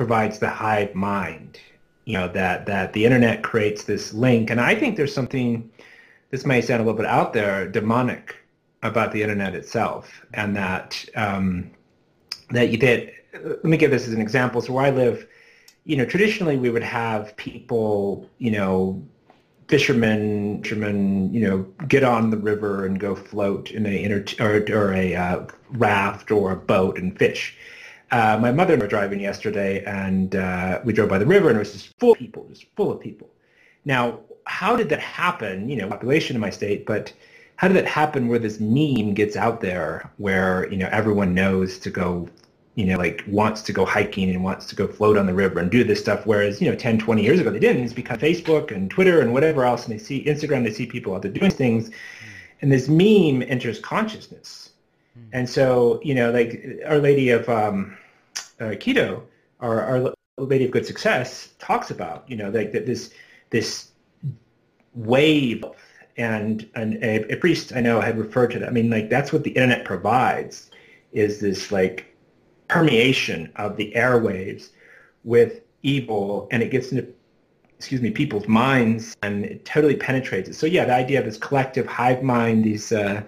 [0.00, 1.60] provides the hive mind.
[2.06, 4.48] You know, that, that the internet creates this link.
[4.48, 5.70] And I think there's something,
[6.30, 8.34] this may sound a little bit out there, demonic
[8.82, 10.24] about the internet itself.
[10.32, 11.70] And that, um,
[12.48, 13.12] that, you, did.
[13.34, 14.62] let me give this as an example.
[14.62, 15.26] So where I live,
[15.84, 19.06] you know, traditionally we would have people, you know,
[19.68, 21.58] fishermen, fishermen, you know,
[21.88, 26.30] get on the river and go float in a inter- or, or a uh, raft
[26.30, 27.54] or a boat and fish.
[28.10, 31.48] Uh, my mother and I were driving yesterday, and uh, we drove by the river,
[31.48, 33.30] and it was just full of people, just full of people.
[33.84, 35.68] Now, how did that happen?
[35.68, 37.12] You know, population in my state, but
[37.56, 41.78] how did that happen where this meme gets out there where you know everyone knows
[41.80, 42.28] to go
[42.76, 45.58] you know, like wants to go hiking and wants to go float on the river
[45.58, 46.24] and do this stuff.
[46.24, 47.82] Whereas, you know, 10, 20 years ago, they didn't.
[47.82, 51.14] It's because Facebook and Twitter and whatever else, and they see Instagram, they see people
[51.14, 51.90] out there doing things.
[52.62, 54.70] And this meme enters consciousness.
[55.32, 57.96] And so, you know, like Our Lady of um,
[58.60, 59.24] uh, Quito,
[59.60, 63.10] or Our Lady of Good Success talks about, you know, like this,
[63.50, 63.90] this
[64.94, 65.64] wave
[66.16, 68.68] and, and a, a priest I know had referred to that.
[68.68, 70.70] I mean, like that's what the internet provides
[71.12, 72.14] is this like
[72.68, 74.70] permeation of the airwaves
[75.24, 77.06] with evil and it gets into
[77.76, 81.38] excuse me people's minds and it totally penetrates it so yeah the idea of this
[81.38, 83.22] collective hive mind these uh,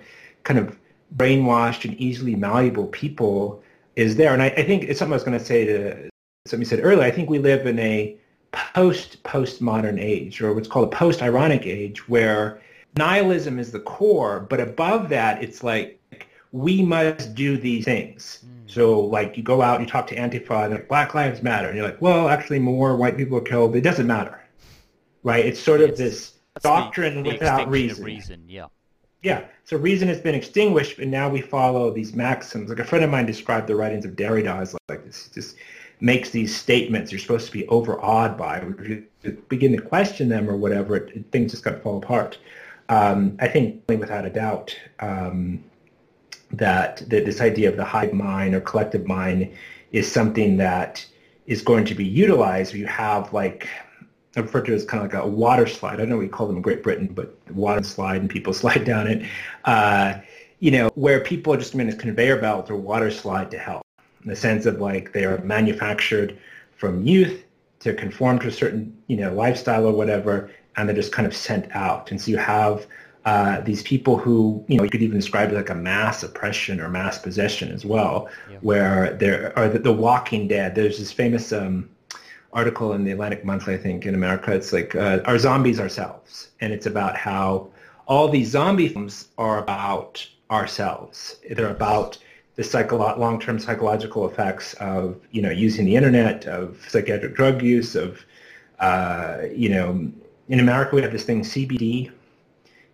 [0.45, 0.79] kind of
[1.17, 3.63] brainwashed and easily malleable people
[3.97, 6.11] is there and I, I think it's something i was going to say to
[6.47, 8.17] something you said earlier i think we live in a
[8.53, 12.61] post postmodern age or what's called a post ironic age where
[12.97, 15.99] nihilism is the core but above that it's like
[16.53, 18.67] we must do these things hmm.
[18.67, 21.77] so like you go out, you talk to Antifa, and like, Black Lives Matter, and
[21.77, 23.75] you're like, well, actually more white people are killed.
[23.75, 24.41] It doesn't matter,
[25.23, 25.45] right?
[25.45, 28.05] It's sort of this doctrine the, the without reason.
[28.05, 28.45] reason.
[28.47, 28.67] Yeah.
[29.23, 29.45] Yeah.
[29.65, 32.69] So reason has been extinguished, and now we follow these maxims.
[32.69, 35.29] Like a friend of mine described the writings of Derrida as like this.
[35.33, 35.57] Just
[36.01, 38.59] makes these statements you're supposed to be overawed by.
[38.59, 39.07] If you
[39.49, 42.39] begin to question them or whatever, it, it, things just kind of fall apart.
[42.89, 45.63] Um, I think, without a doubt, um,
[46.51, 49.55] that, that this idea of the hive mind or collective mind
[49.93, 51.07] is something that
[51.47, 52.75] is going to be utilized.
[52.75, 53.69] You have like
[54.37, 55.95] I refer to it as kind of like a water slide.
[55.95, 58.53] I don't know what you call them in Great Britain, but water slide and people
[58.63, 59.27] slide down it.
[59.65, 60.15] Uh,
[60.61, 63.83] you know, where people are just in a conveyor belt or water slide to hell
[64.23, 66.39] in the sense of like they are manufactured
[66.77, 67.45] from youth
[67.81, 71.35] to conform to a certain, you know, lifestyle or whatever, and they're just kind of
[71.35, 72.11] sent out.
[72.11, 72.87] And so you have
[73.25, 76.81] uh, these people who, you know, you could even describe it like a mass oppression
[76.81, 78.59] or mass possession as well, yeah.
[78.63, 80.75] where there are the, the, Walking Dead.
[80.75, 81.89] There's this famous um,
[82.53, 84.53] article in the Atlantic Monthly, I think, in America.
[84.53, 87.69] It's like uh, "Our Zombies Ourselves," and it's about how
[88.07, 91.37] all these zombie films are about ourselves.
[91.51, 92.19] They're about
[92.57, 97.95] the psycholo- long-term psychological effects of, you know, using the internet, of psychiatric drug use,
[97.95, 98.25] of,
[98.81, 100.11] uh, you know,
[100.49, 102.11] in America we have this thing CBD,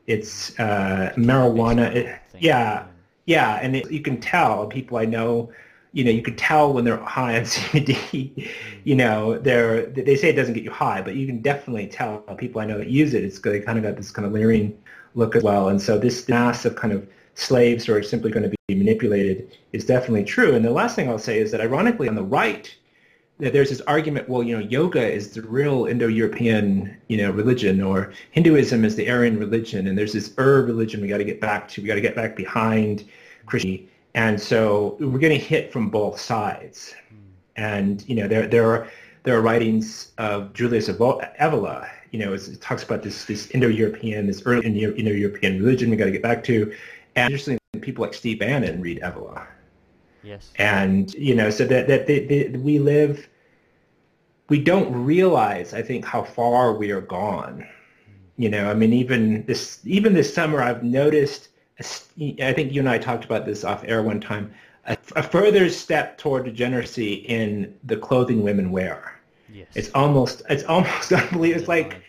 [0.07, 1.95] it's uh, marijuana.
[1.95, 2.87] It, yeah,
[3.27, 5.51] yeah, and it, you can tell people I know.
[5.93, 8.49] You know, you could tell when they're high on CBD.
[8.85, 8.99] You mm.
[8.99, 12.61] know, they're they say it doesn't get you high, but you can definitely tell people
[12.61, 13.25] I know that use it.
[13.25, 14.77] It's they kind of got this kind of leering
[15.15, 15.69] look as well.
[15.69, 19.57] And so this mass of kind of slaves who are simply going to be manipulated
[19.73, 20.55] is definitely true.
[20.55, 22.75] And the last thing I'll say is that ironically on the right,
[23.39, 28.13] there's this argument, well, you know, yoga is the real Indo-European, you know, religion, or
[28.33, 31.69] Hinduism is the Aryan religion, and there's this Ur religion we got to get back
[31.69, 31.81] to.
[31.81, 33.09] We got to get back behind
[33.47, 36.95] Christianity, and so we're getting hit from both sides.
[37.57, 38.89] And you know, there there are
[39.25, 41.91] there are writings of Julius Evola.
[42.11, 46.11] You know, it talks about this this Indo-European, this early Indo-European religion we got to
[46.11, 46.73] get back to.
[47.17, 49.47] And interestingly, people like Steve Bannon read Evola
[50.23, 50.51] Yes.
[50.57, 53.29] And you know, so that that they, they, we live,
[54.49, 57.67] we don't realize, I think, how far we are gone.
[58.37, 61.49] You know, I mean, even this even this summer, I've noticed.
[61.81, 64.53] I think you and I talked about this off air one time.
[64.87, 69.21] A, a further step toward degeneracy in the clothing women wear.
[69.53, 69.69] Yes.
[69.75, 71.61] It's almost it's almost unbelievable.
[71.61, 72.03] It's like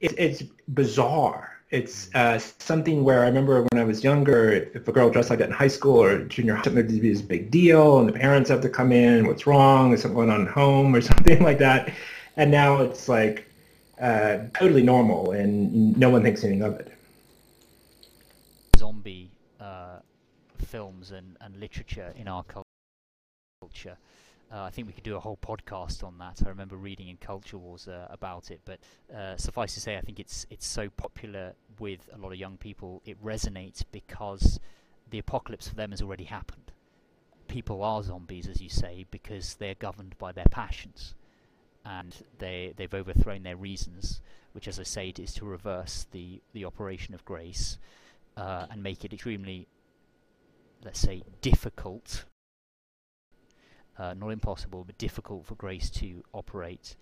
[0.00, 0.42] it's, it's
[0.74, 5.30] bizarre It's uh, something where I remember when I was younger, if a girl dressed
[5.30, 8.08] like that in high school or junior high, something would be this big deal, and
[8.08, 9.26] the parents have to come in.
[9.26, 9.92] What's wrong?
[9.92, 11.92] Is something going on at home or something like that?
[12.36, 13.46] And now it's like
[14.00, 16.92] uh, totally normal, and no one thinks anything of it.
[18.88, 19.30] Zombie
[19.60, 19.98] uh,
[20.56, 23.98] films and, and literature in our culture
[24.50, 26.40] uh, I think we could do a whole podcast on that.
[26.46, 28.78] I remember reading in Culture Wars uh, about it, but
[29.14, 32.56] uh, suffice to say, I think it's it's so popular with a lot of young
[32.56, 33.02] people.
[33.04, 34.58] It resonates because
[35.10, 36.72] the apocalypse for them has already happened.
[37.46, 41.14] People are zombies, as you say, because they're governed by their passions,
[41.84, 44.22] and they they've overthrown their reasons,
[44.52, 47.76] which, as I say, is to reverse the the operation of grace
[48.38, 49.66] uh, and make it extremely,
[50.84, 52.24] let's say, difficult
[53.98, 56.96] uh, not impossible, but difficult for grace to operate,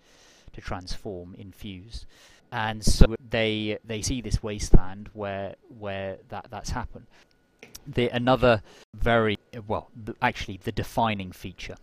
[0.53, 2.05] to transform, infuse.
[2.51, 7.05] And so they they see this wasteland where where that that's happened.
[7.85, 8.63] The another
[8.95, 11.75] very well, the, actually the defining feature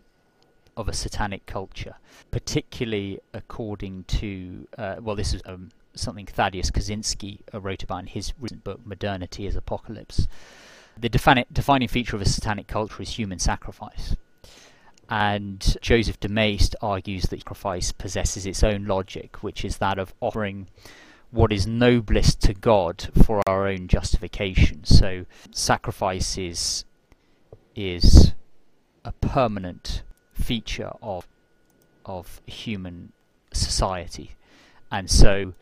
[0.76, 1.96] of a satanic culture,
[2.30, 8.32] particularly according to uh, well, this is um, something Thaddeus Kozinski wrote about in his
[8.38, 10.28] recent book Modernity as Apocalypse.
[10.98, 14.16] The defini- defining feature of a satanic culture is human sacrifice.
[15.08, 20.14] And Joseph de Maistre argues that sacrifice possesses its own logic, which is that of
[20.20, 20.68] offering
[21.30, 24.84] what is noblest to God for our own justification.
[24.84, 26.84] So sacrifice is,
[27.74, 28.32] is
[29.04, 31.26] a permanent feature of
[32.06, 33.12] of human
[33.52, 34.36] society.
[34.90, 35.54] And so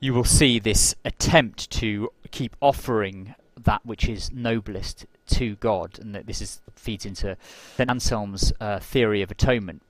[0.00, 6.14] you will see this attempt to keep offering that which is noblest to God, and
[6.14, 7.36] that this is feeds into
[7.76, 9.82] then Anselm's uh, theory of atonement.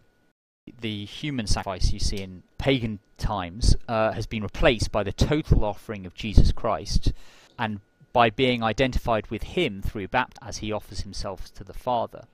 [0.80, 5.64] The human sacrifice you see in pagan times uh, has been replaced by the total
[5.64, 7.12] offering of Jesus Christ,
[7.58, 7.80] and
[8.12, 12.24] by being identified with Him through baptism as He offers Himself to the Father.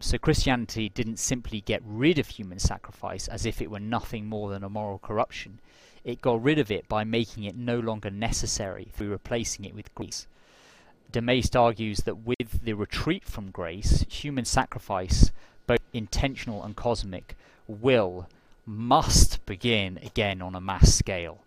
[0.00, 4.50] So Christianity didn't simply get rid of human sacrifice as if it were nothing more
[4.50, 5.60] than a moral corruption.
[6.04, 9.94] It got rid of it by making it no longer necessary through replacing it with
[9.94, 10.26] grace.
[11.10, 15.30] De Maistre argues that with the retreat from grace, human sacrifice,
[15.66, 17.36] both intentional and cosmic,
[17.66, 18.28] will,
[18.66, 21.38] must begin again on a mass scale.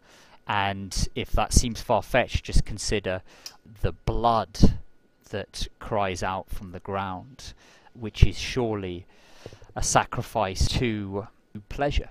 [0.48, 3.22] And if that seems far fetched, just consider
[3.82, 4.78] the blood
[5.30, 7.54] that cries out from the ground,
[7.94, 9.06] which is surely
[9.76, 11.28] a sacrifice to
[11.70, 12.10] pleasure.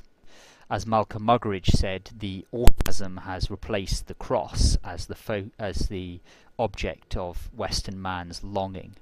[0.71, 6.21] As Malcolm Muggeridge said, the orgasm has replaced the cross as the as the
[6.61, 8.95] object of Western man's longing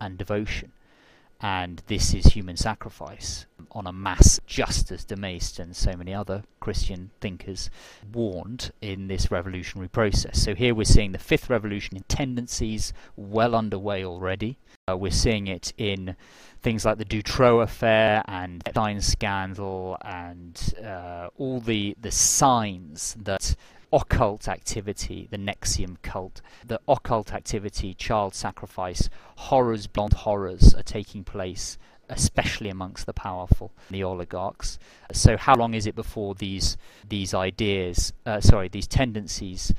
[0.00, 0.70] and devotion.
[1.40, 6.14] And this is human sacrifice on a mass, just as de Maistre and so many
[6.14, 7.70] other Christian thinkers
[8.12, 10.40] warned in this revolutionary process.
[10.40, 14.58] So here we're seeing the fifth revolution in tendencies well underway already.
[14.88, 16.14] Uh, we're seeing it in
[16.62, 23.56] things like the Dutroux affair and Epstein scandal and uh, all the the signs that
[23.92, 31.24] occult activity, the NXIVM cult, the occult activity, child sacrifice, horrors beyond horrors are taking
[31.24, 31.78] place,
[32.08, 34.78] especially amongst the powerful, the oligarchs.
[35.10, 36.76] So, how long is it before these
[37.08, 39.74] these ideas, uh, sorry, these tendencies?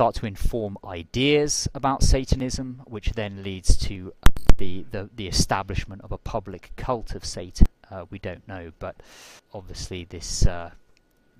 [0.00, 4.14] Start to inform ideas about Satanism, which then leads to
[4.56, 7.66] the, the, the establishment of a public cult of Satan.
[7.90, 8.96] Uh, we don't know, but
[9.52, 10.70] obviously this uh,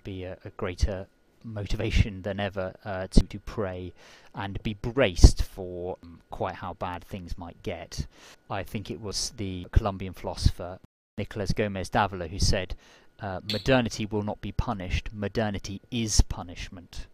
[0.05, 1.07] be a, a, greater
[1.43, 3.95] motivation than ever uh, to, to pray
[4.35, 8.05] and be braced for um, quite how bad things might get.
[8.51, 10.81] I think it was the Colombian philosopher
[11.17, 12.75] Nicolas Gomez Davila who said,
[13.21, 17.07] uh, Modernity will not be punished, modernity is punishment.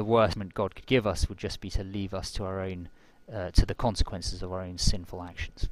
[0.00, 2.88] The worst God could give us would just be to leave us to our own,
[3.30, 5.68] uh, to the consequences of our own sinful actions.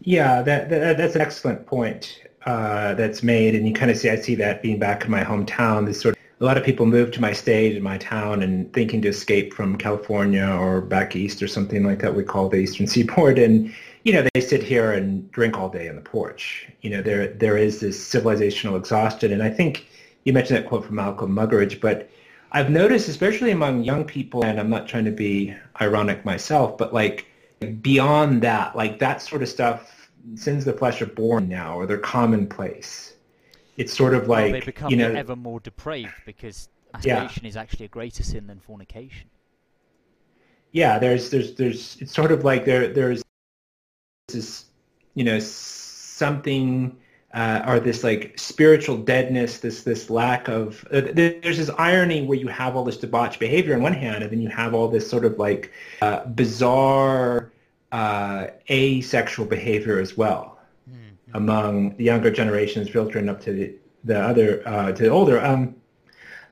[0.00, 4.08] Yeah, that, that that's an excellent point uh, that's made, and you kind of see
[4.08, 5.84] I see that being back in my hometown.
[5.84, 8.72] This sort of a lot of people move to my state and my town and
[8.72, 12.56] thinking to escape from California or back east or something like that we call the
[12.56, 13.70] Eastern Seaboard, and
[14.04, 16.66] you know they sit here and drink all day on the porch.
[16.80, 19.88] You know there there is this civilizational exhaustion, and I think
[20.24, 22.08] you mentioned that quote from Malcolm Muggeridge, but
[22.56, 26.94] I've noticed, especially among young people, and I'm not trying to be ironic myself, but
[26.94, 27.26] like
[27.82, 31.84] beyond that, like that sort of stuff sins of the flesh are born now, or
[31.84, 33.16] they're commonplace.
[33.76, 37.48] It's sort of like well, they become you know, ever more depraved because masturbation yeah.
[37.50, 39.28] is actually a greater sin than fornication.
[40.72, 43.22] Yeah, there's there's there's it's sort of like there there's
[44.28, 44.64] this
[45.12, 46.96] you know something
[47.36, 50.88] uh, are this like spiritual deadness, this this lack of.
[50.90, 54.32] Uh, there's this irony where you have all this debauched behavior on one hand, and
[54.32, 55.70] then you have all this sort of like
[56.00, 57.52] uh, bizarre
[57.92, 60.58] uh, asexual behavior as well
[60.90, 61.36] mm-hmm.
[61.36, 63.74] among the younger generations, filtering up to the,
[64.04, 65.38] the other uh, to the older.
[65.44, 65.76] Um,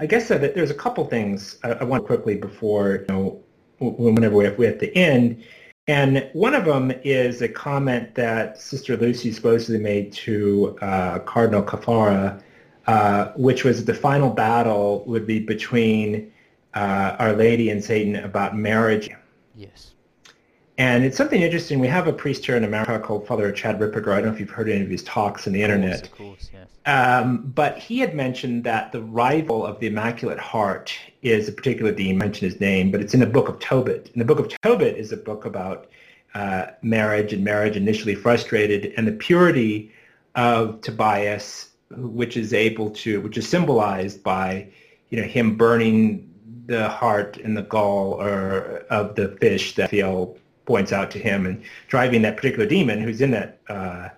[0.01, 3.43] I guess that there's a couple things I, I want quickly before you know
[3.81, 5.43] whenever we're at the end
[5.87, 11.63] and one of them is a comment that Sister Lucy supposedly made to uh, Cardinal
[11.63, 12.43] Caffarra,
[12.87, 16.33] uh, which was the final battle would be between
[16.75, 19.11] uh, Our Lady and Satan about marriage.
[19.55, 19.94] Yes.
[20.77, 21.79] And it's something interesting.
[21.79, 24.13] We have a priest here in America called Father Chad Ripperger.
[24.13, 26.05] I don't know if you've heard any of his talks on the internet.
[26.05, 26.69] Of course, of course yes.
[26.87, 31.93] Um, but he had mentioned that the rival of the Immaculate Heart is a particular
[31.93, 32.19] demon.
[32.19, 34.11] Mention his name, but it's in the Book of Tobit.
[34.13, 35.89] And the Book of Tobit is a book about
[36.35, 39.93] uh, marriage and marriage initially frustrated, and the purity
[40.35, 44.67] of Tobias, which is able to, which is symbolized by,
[45.11, 46.29] you know, him burning
[46.67, 51.47] the heart and the gall or of the fish that Thiel points out to him
[51.47, 54.09] and driving that particular demon who's in that uh,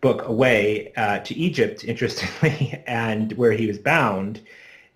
[0.00, 4.40] book away uh, to Egypt, interestingly, and where he was bound.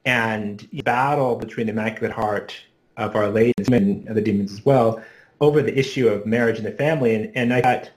[0.05, 2.55] And the battle between the Immaculate Heart
[2.97, 5.03] of Our Lady and the demons as well
[5.41, 7.15] over the issue of marriage and the family.
[7.15, 7.91] And, and I thought,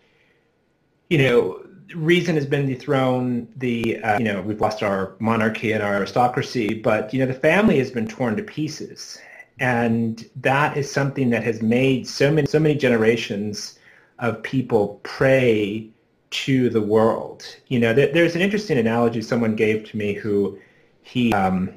[1.09, 3.51] you know, reason has been dethroned.
[3.57, 7.33] The uh, you know we've lost our monarchy and our aristocracy, but you know the
[7.33, 9.19] family has been torn to pieces
[9.59, 13.77] and that is something that has made so many so many generations
[14.19, 15.89] of people pray
[16.31, 17.45] to the world.
[17.67, 20.57] You know, there, there's an interesting analogy someone gave to me who
[21.03, 21.73] he um,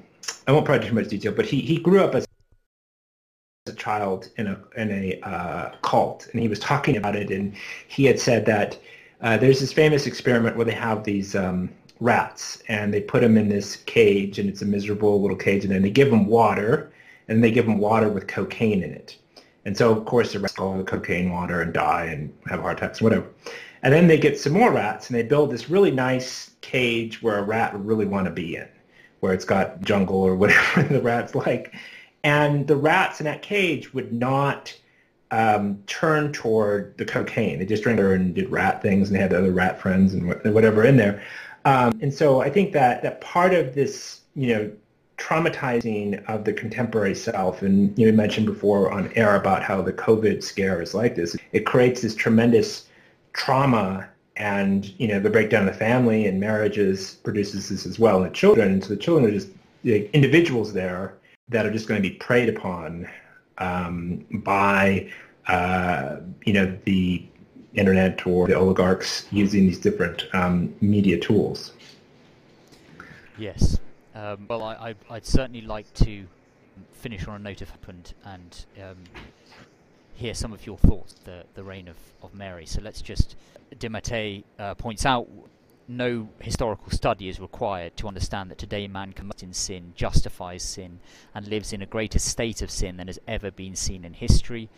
[0.46, 2.26] I won't provide too much detail, but he, he grew up as
[3.66, 7.54] a child in a in a uh, cult, and he was talking about it, and
[7.88, 8.78] he had said that
[9.20, 11.68] uh, there's this famous experiment where they have these um,
[12.00, 15.72] rats, and they put them in this cage, and it's a miserable little cage, and
[15.72, 16.92] then they give them water,
[17.28, 19.16] and they give them water with cocaine in it.
[19.64, 22.78] And so, of course, the rats go the cocaine water and die and have heart
[22.78, 23.26] attacks, whatever.
[23.82, 27.38] And then they get some more rats, and they build this really nice cage where
[27.38, 28.68] a rat would really want to be in,
[29.20, 31.74] where it's got jungle or whatever the rat's like.
[32.22, 34.74] And the rats in that cage would not
[35.30, 37.58] um, turn toward the cocaine.
[37.58, 40.28] They just drank there and did rat things, and they had other rat friends and
[40.54, 41.22] whatever in there.
[41.64, 44.72] Um, and so I think that that part of this, you know,
[45.16, 47.62] traumatizing of the contemporary self.
[47.62, 51.36] And you mentioned before on air about how the COVID scare is like this.
[51.52, 52.88] It creates this tremendous
[53.32, 58.18] trauma and, you know, the breakdown of the family and marriages produces this as well
[58.18, 58.82] in the children.
[58.82, 59.48] So the children are just
[59.82, 61.14] the individuals there
[61.48, 63.08] that are just going to be preyed upon
[63.58, 65.10] um, by,
[65.48, 67.24] uh, you know, the
[67.74, 71.72] internet or the oligarchs using these different um, media tools.
[73.38, 73.75] Yes,
[74.16, 76.26] um, well, I, would certainly like to
[76.92, 78.96] finish on a note of happened and um,
[80.14, 82.64] hear some of your thoughts, the, the reign of, of Mary.
[82.64, 83.36] So let's just,
[83.78, 85.28] Dimate uh, points out,
[85.88, 90.98] no historical study is required to understand that today man commits in sin, justifies sin,
[91.34, 94.68] and lives in a greater state of sin than has ever been seen in history.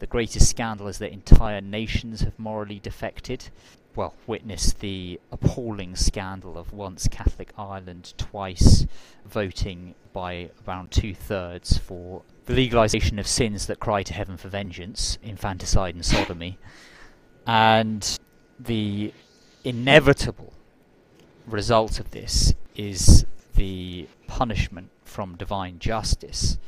[0.00, 3.48] The greatest scandal is that entire nations have morally defected
[3.96, 8.86] well, witnessed the appalling scandal of once Catholic Ireland twice
[9.24, 14.48] voting by around two thirds for the legalization of sins that cry to heaven for
[14.48, 16.58] vengeance, infanticide and sodomy,
[17.46, 18.18] and
[18.58, 19.12] the
[19.64, 20.52] inevitable
[21.46, 26.58] result of this is the punishment from divine justice.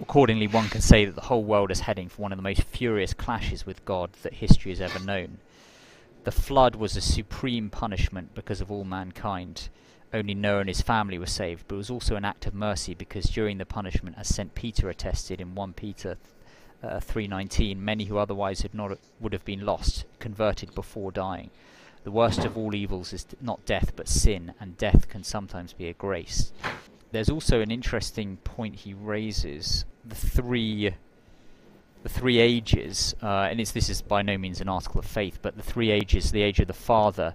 [0.00, 2.62] Accordingly, one can say that the whole world is heading for one of the most
[2.62, 5.38] furious clashes with God that history has ever known.
[6.26, 9.68] The flood was a supreme punishment because of all mankind.
[10.12, 12.94] Only Noah and his family were saved, but it was also an act of mercy
[12.94, 14.52] because during the punishment, as St.
[14.56, 16.16] Peter attested in 1 Peter
[16.82, 21.50] uh, 3.19, many who otherwise had not would have been lost, converted before dying.
[22.02, 25.86] The worst of all evils is not death but sin, and death can sometimes be
[25.86, 26.52] a grace.
[27.12, 30.92] There's also an interesting point he raises, the three
[32.06, 35.56] the three ages, uh, and this is by no means an article of faith, but
[35.56, 37.34] the three ages, the age of the Father,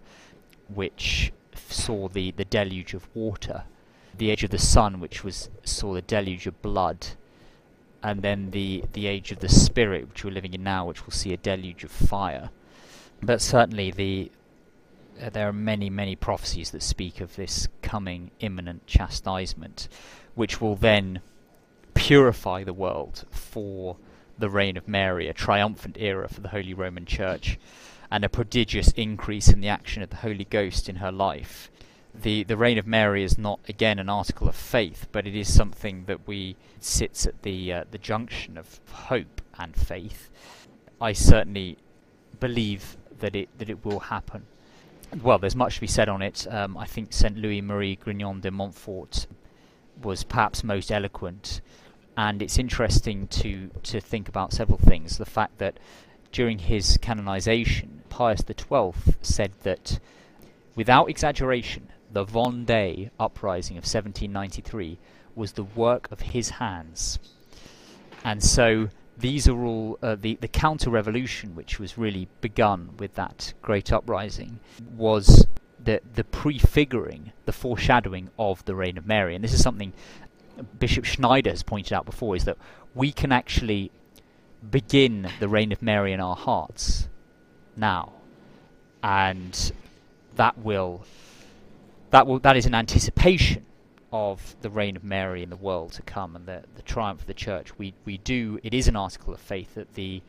[0.74, 3.65] which saw the, the deluge of water,
[4.17, 7.05] the age of the Son, which was saw the deluge of blood,
[8.01, 11.11] and then the, the age of the Spirit, which we're living in now, which will
[11.11, 12.49] see a deluge of fire.
[13.22, 14.32] But certainly the
[15.22, 19.89] uh, there are many, many prophecies that speak of this coming imminent chastisement,
[20.36, 21.19] which will then
[21.93, 23.97] purify the world for
[24.38, 27.57] the reign of Mary, a triumphant era for the Holy Roman Church.
[28.11, 31.71] and a prodigious increase in the action of the Holy Ghost in her life.
[32.13, 35.51] The the reign of Mary is not again an article of faith, but it is
[35.51, 40.29] something that we sits at the uh, the junction of hope and faith.
[40.99, 41.77] I certainly
[42.41, 44.45] believe that it that it will happen.
[45.23, 46.45] Well, there's much to be said on it.
[46.49, 49.27] Um, I think Saint Louis Marie Grignion de Montfort
[50.01, 51.61] was perhaps most eloquent,
[52.18, 55.18] and it's interesting to to think about several things.
[55.18, 55.80] The fact that
[56.32, 59.99] during his canonization, Pius XII said that,
[60.76, 64.97] without exaggeration, the Vendée uprising of 1793
[65.36, 67.20] was the work of his hands,
[68.24, 73.16] and so these are all uh, the the counter revolution, which was really begun with
[73.16, 74.59] that great uprising,
[74.95, 75.47] was
[75.84, 79.93] the the prefiguring, the foreshadowing of the reign of Mary, and this is something
[80.62, 82.57] Bishop Schneider has pointed out before: is that
[82.93, 83.91] we can actually
[84.70, 87.07] begin the reign of Mary in our hearts
[87.76, 88.14] now,
[89.03, 89.72] and
[90.36, 91.03] that will
[92.12, 93.66] that will that is an anticipation
[94.14, 97.28] of the reign of Mary in the world to come and the, the triumph of
[97.28, 97.78] the church.
[97.78, 100.22] We we do it is an article of faith that the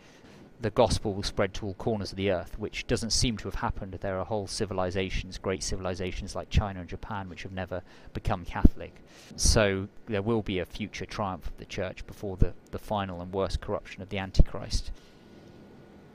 [0.62, 3.56] the gospel will spread to all corners of the earth, which doesn't seem to have
[3.56, 3.98] happened.
[4.00, 7.82] There are whole civilizations, great civilizations like China and Japan, which have never
[8.14, 8.94] become Catholic.
[9.34, 13.32] So there will be a future triumph of the church before the, the final and
[13.32, 14.92] worst corruption of the Antichrist.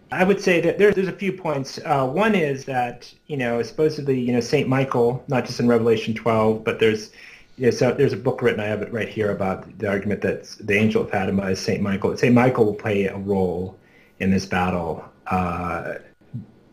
[0.10, 1.80] I would say that there's there's a few points.
[1.84, 6.14] Uh, one is that you know supposedly you know Saint Michael, not just in Revelation
[6.14, 7.12] 12, but there's
[7.72, 8.62] so there's a book written.
[8.62, 11.82] I have it right here about the argument that the angel of Fatima is Saint
[11.82, 12.16] Michael.
[12.16, 13.78] Saint Michael will play a role
[14.20, 15.96] in this battle uh,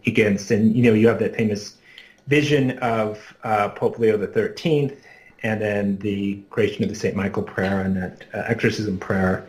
[0.07, 1.77] against, and you know, you have that famous
[2.27, 5.05] vision of uh, Pope Leo the Thirteenth,
[5.43, 9.47] and then the creation of the Saint Michael prayer and that uh, exorcism prayer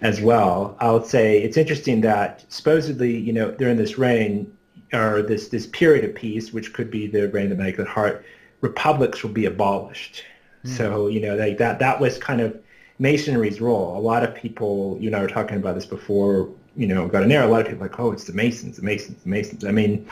[0.00, 0.76] as well.
[0.80, 4.52] I would say it's interesting that supposedly, you know, during this reign
[4.92, 8.24] or this this period of peace, which could be the reign of the Immaculate Heart,
[8.60, 10.24] republics will be abolished.
[10.64, 10.76] Mm.
[10.76, 12.58] So you know, like that that was kind of
[12.98, 13.96] Masonry's role.
[13.96, 17.22] A lot of people, you and I were talking about this before, you know, got
[17.22, 17.42] in there.
[17.42, 19.64] A lot of people are like, oh, it's the Masons, the Masons, the Masons.
[19.64, 20.08] I mean,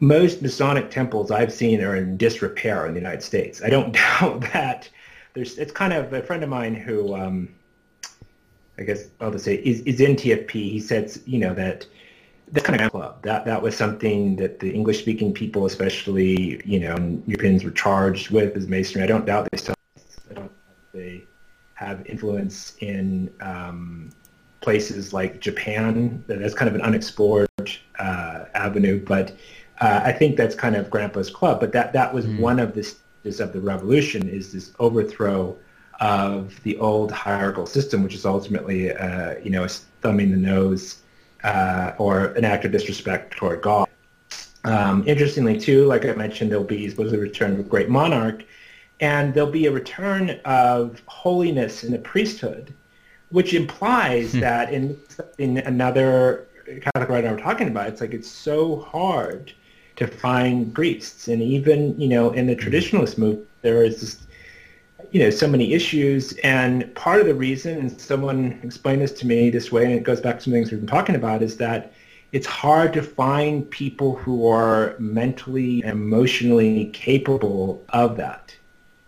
[0.00, 3.62] most Masonic temples I've seen are in disrepair in the United States.
[3.62, 4.88] I don't doubt that.
[5.34, 7.48] There's, it's kind of a friend of mine who, um,
[8.78, 10.50] I guess I'll just say, is, is in TFP.
[10.50, 11.86] He said, you know, that
[12.52, 16.80] that kind of club that that was something that the English speaking people, especially you
[16.80, 19.02] know Europeans, were charged with as masonry.
[19.02, 19.74] I don't doubt they still.
[20.30, 20.52] I don't
[20.92, 21.24] they
[21.74, 24.10] have influence in um,
[24.60, 26.22] places like Japan.
[26.26, 27.48] That's kind of an unexplored
[27.98, 29.32] uh, avenue, but
[29.80, 31.60] uh, I think that's kind of Grandpa's club.
[31.60, 32.40] But that that was mm.
[32.40, 35.56] one of the stages of the revolution is this overthrow
[36.00, 39.66] of the old hierarchical system, which is ultimately uh, you know
[40.00, 41.02] thumbing the nose
[41.44, 43.88] uh, or an act of disrespect toward God.
[44.64, 48.44] Um, interestingly, too, like I mentioned, there'll be supposed a return of a great monarch,
[49.00, 52.74] and there'll be a return of holiness in the priesthood,
[53.30, 54.40] which implies hmm.
[54.40, 54.98] that in,
[55.38, 56.46] in another
[56.82, 59.52] Catholic writer we're talking about, it's like it's so hard
[59.96, 62.60] to find priests, and even you know in the hmm.
[62.60, 64.26] traditionalist movement, there is this
[65.10, 66.32] you know, so many issues.
[66.44, 70.02] And part of the reason, and someone explained this to me this way, and it
[70.02, 71.92] goes back to some things we've been talking about, is that
[72.32, 78.54] it's hard to find people who are mentally and emotionally capable of that.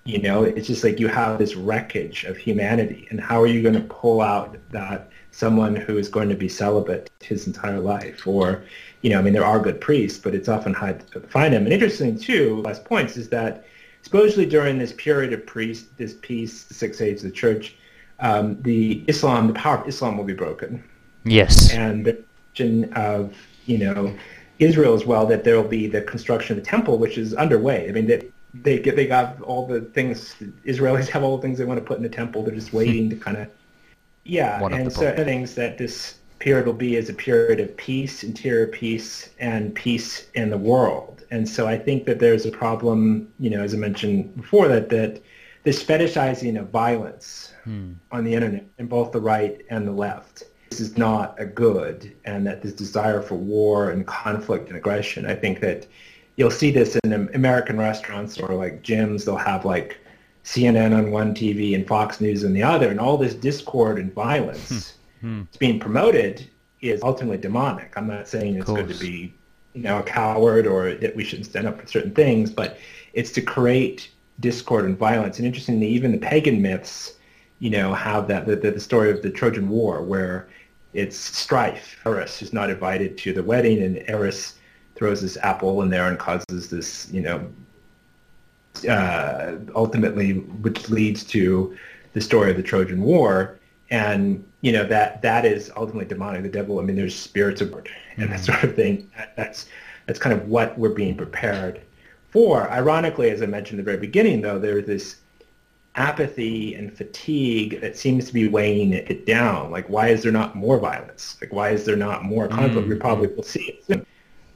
[0.05, 3.62] You know, it's just like you have this wreckage of humanity, and how are you
[3.62, 8.26] going to pull out that someone who is going to be celibate his entire life?
[8.26, 8.62] Or,
[9.03, 11.64] you know, I mean, there are good priests, but it's often hard to find them.
[11.64, 13.66] And interesting too, last points, is that
[14.03, 17.76] supposedly during this period of priest, this peace, the six aids of the church,
[18.20, 20.82] um, the Islam, the power of Islam will be broken.
[21.24, 21.72] Yes.
[21.72, 23.36] And the question of,
[23.66, 24.16] you know,
[24.59, 27.88] Israel as well, that there will be the construction of the temple, which is underway.
[27.88, 30.34] I mean, they, they, get, they got all the things,
[30.66, 32.42] Israelis have all the things they want to put in the temple.
[32.42, 33.48] They're just waiting to kind of,
[34.24, 34.61] yeah.
[34.61, 38.66] One and so things that this period will be is a period of peace, interior
[38.66, 41.22] peace, and peace in the world.
[41.30, 44.88] And so I think that there's a problem, you know, as I mentioned before, that,
[44.88, 45.22] that
[45.62, 47.92] this fetishizing of violence hmm.
[48.11, 52.16] on the internet in both the right and the left, this is not a good,
[52.24, 55.86] and that this desire for war and conflict and aggression, I think that
[56.41, 59.99] you'll see this in American restaurants or like gyms, they'll have like
[60.43, 64.11] CNN on one TV and Fox News on the other, and all this discord and
[64.14, 65.41] violence hmm.
[65.41, 65.43] hmm.
[65.59, 66.49] being promoted
[66.80, 67.93] is ultimately demonic.
[67.95, 69.34] I'm not saying it's good to be
[69.74, 72.78] you know, a coward or that we shouldn't stand up for certain things, but
[73.12, 74.11] it's to create
[74.41, 75.36] discord and violence.
[75.36, 77.16] And interestingly, even the pagan myths,
[77.59, 80.49] you know, have that the, the, the story of the Trojan War where
[80.95, 81.99] it's strife.
[82.07, 84.55] Eris is not invited to the wedding, and Eris
[85.01, 87.51] throws this apple in there and causes this, you know,
[88.86, 91.74] uh, ultimately, which leads to
[92.12, 93.59] the story of the Trojan War.
[93.90, 96.42] And you know that that is ultimately demonic.
[96.42, 96.78] The devil.
[96.78, 98.32] I mean, there's spirits aboard and mm-hmm.
[98.32, 99.11] that sort of thing.
[99.16, 99.66] That, that's
[100.07, 101.80] that's kind of what we're being prepared
[102.28, 102.70] for.
[102.70, 105.16] Ironically, as I mentioned at the very beginning, though, there's this
[105.96, 109.70] apathy and fatigue that seems to be weighing it down.
[109.70, 111.38] Like, why is there not more violence?
[111.40, 112.86] Like, why is there not more conflict?
[112.86, 112.90] Mm-hmm.
[112.90, 114.07] We probably will see it soon.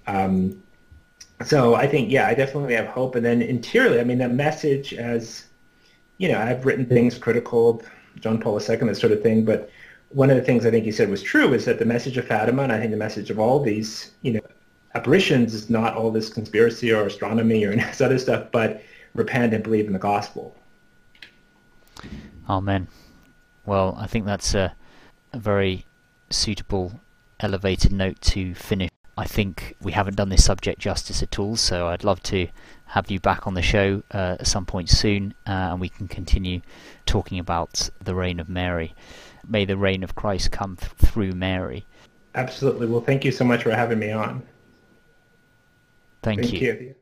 [0.06, 0.62] Um,
[1.44, 3.14] so I think, yeah, I definitely have hope.
[3.14, 5.46] And then interiorly, I mean, the message as,
[6.18, 7.86] you know, I've written things critical of
[8.20, 9.70] John Paul II, that sort of thing, but
[10.10, 12.26] one of the things I think he said was true is that the message of
[12.26, 14.40] Fatima, and I think the message of all these, you know,
[14.94, 18.82] apparitions is not all this conspiracy or astronomy or any this other stuff, but
[19.14, 20.56] repent and believe in the gospel.
[22.48, 22.88] Amen.
[23.66, 24.74] Well, I think that's a,
[25.32, 25.86] a very
[26.30, 27.00] suitable
[27.40, 28.90] elevated note to finish.
[29.16, 32.48] I think we haven't done this subject justice at all, so I'd love to
[32.86, 36.08] have you back on the show uh, at some point soon, uh, and we can
[36.08, 36.60] continue
[37.06, 38.94] talking about the reign of Mary.
[39.46, 41.86] May the reign of Christ come th- through Mary.
[42.34, 42.86] Absolutely.
[42.88, 44.42] Well, thank you so much for having me on.
[46.22, 46.58] Thank, thank you.
[46.60, 46.92] you.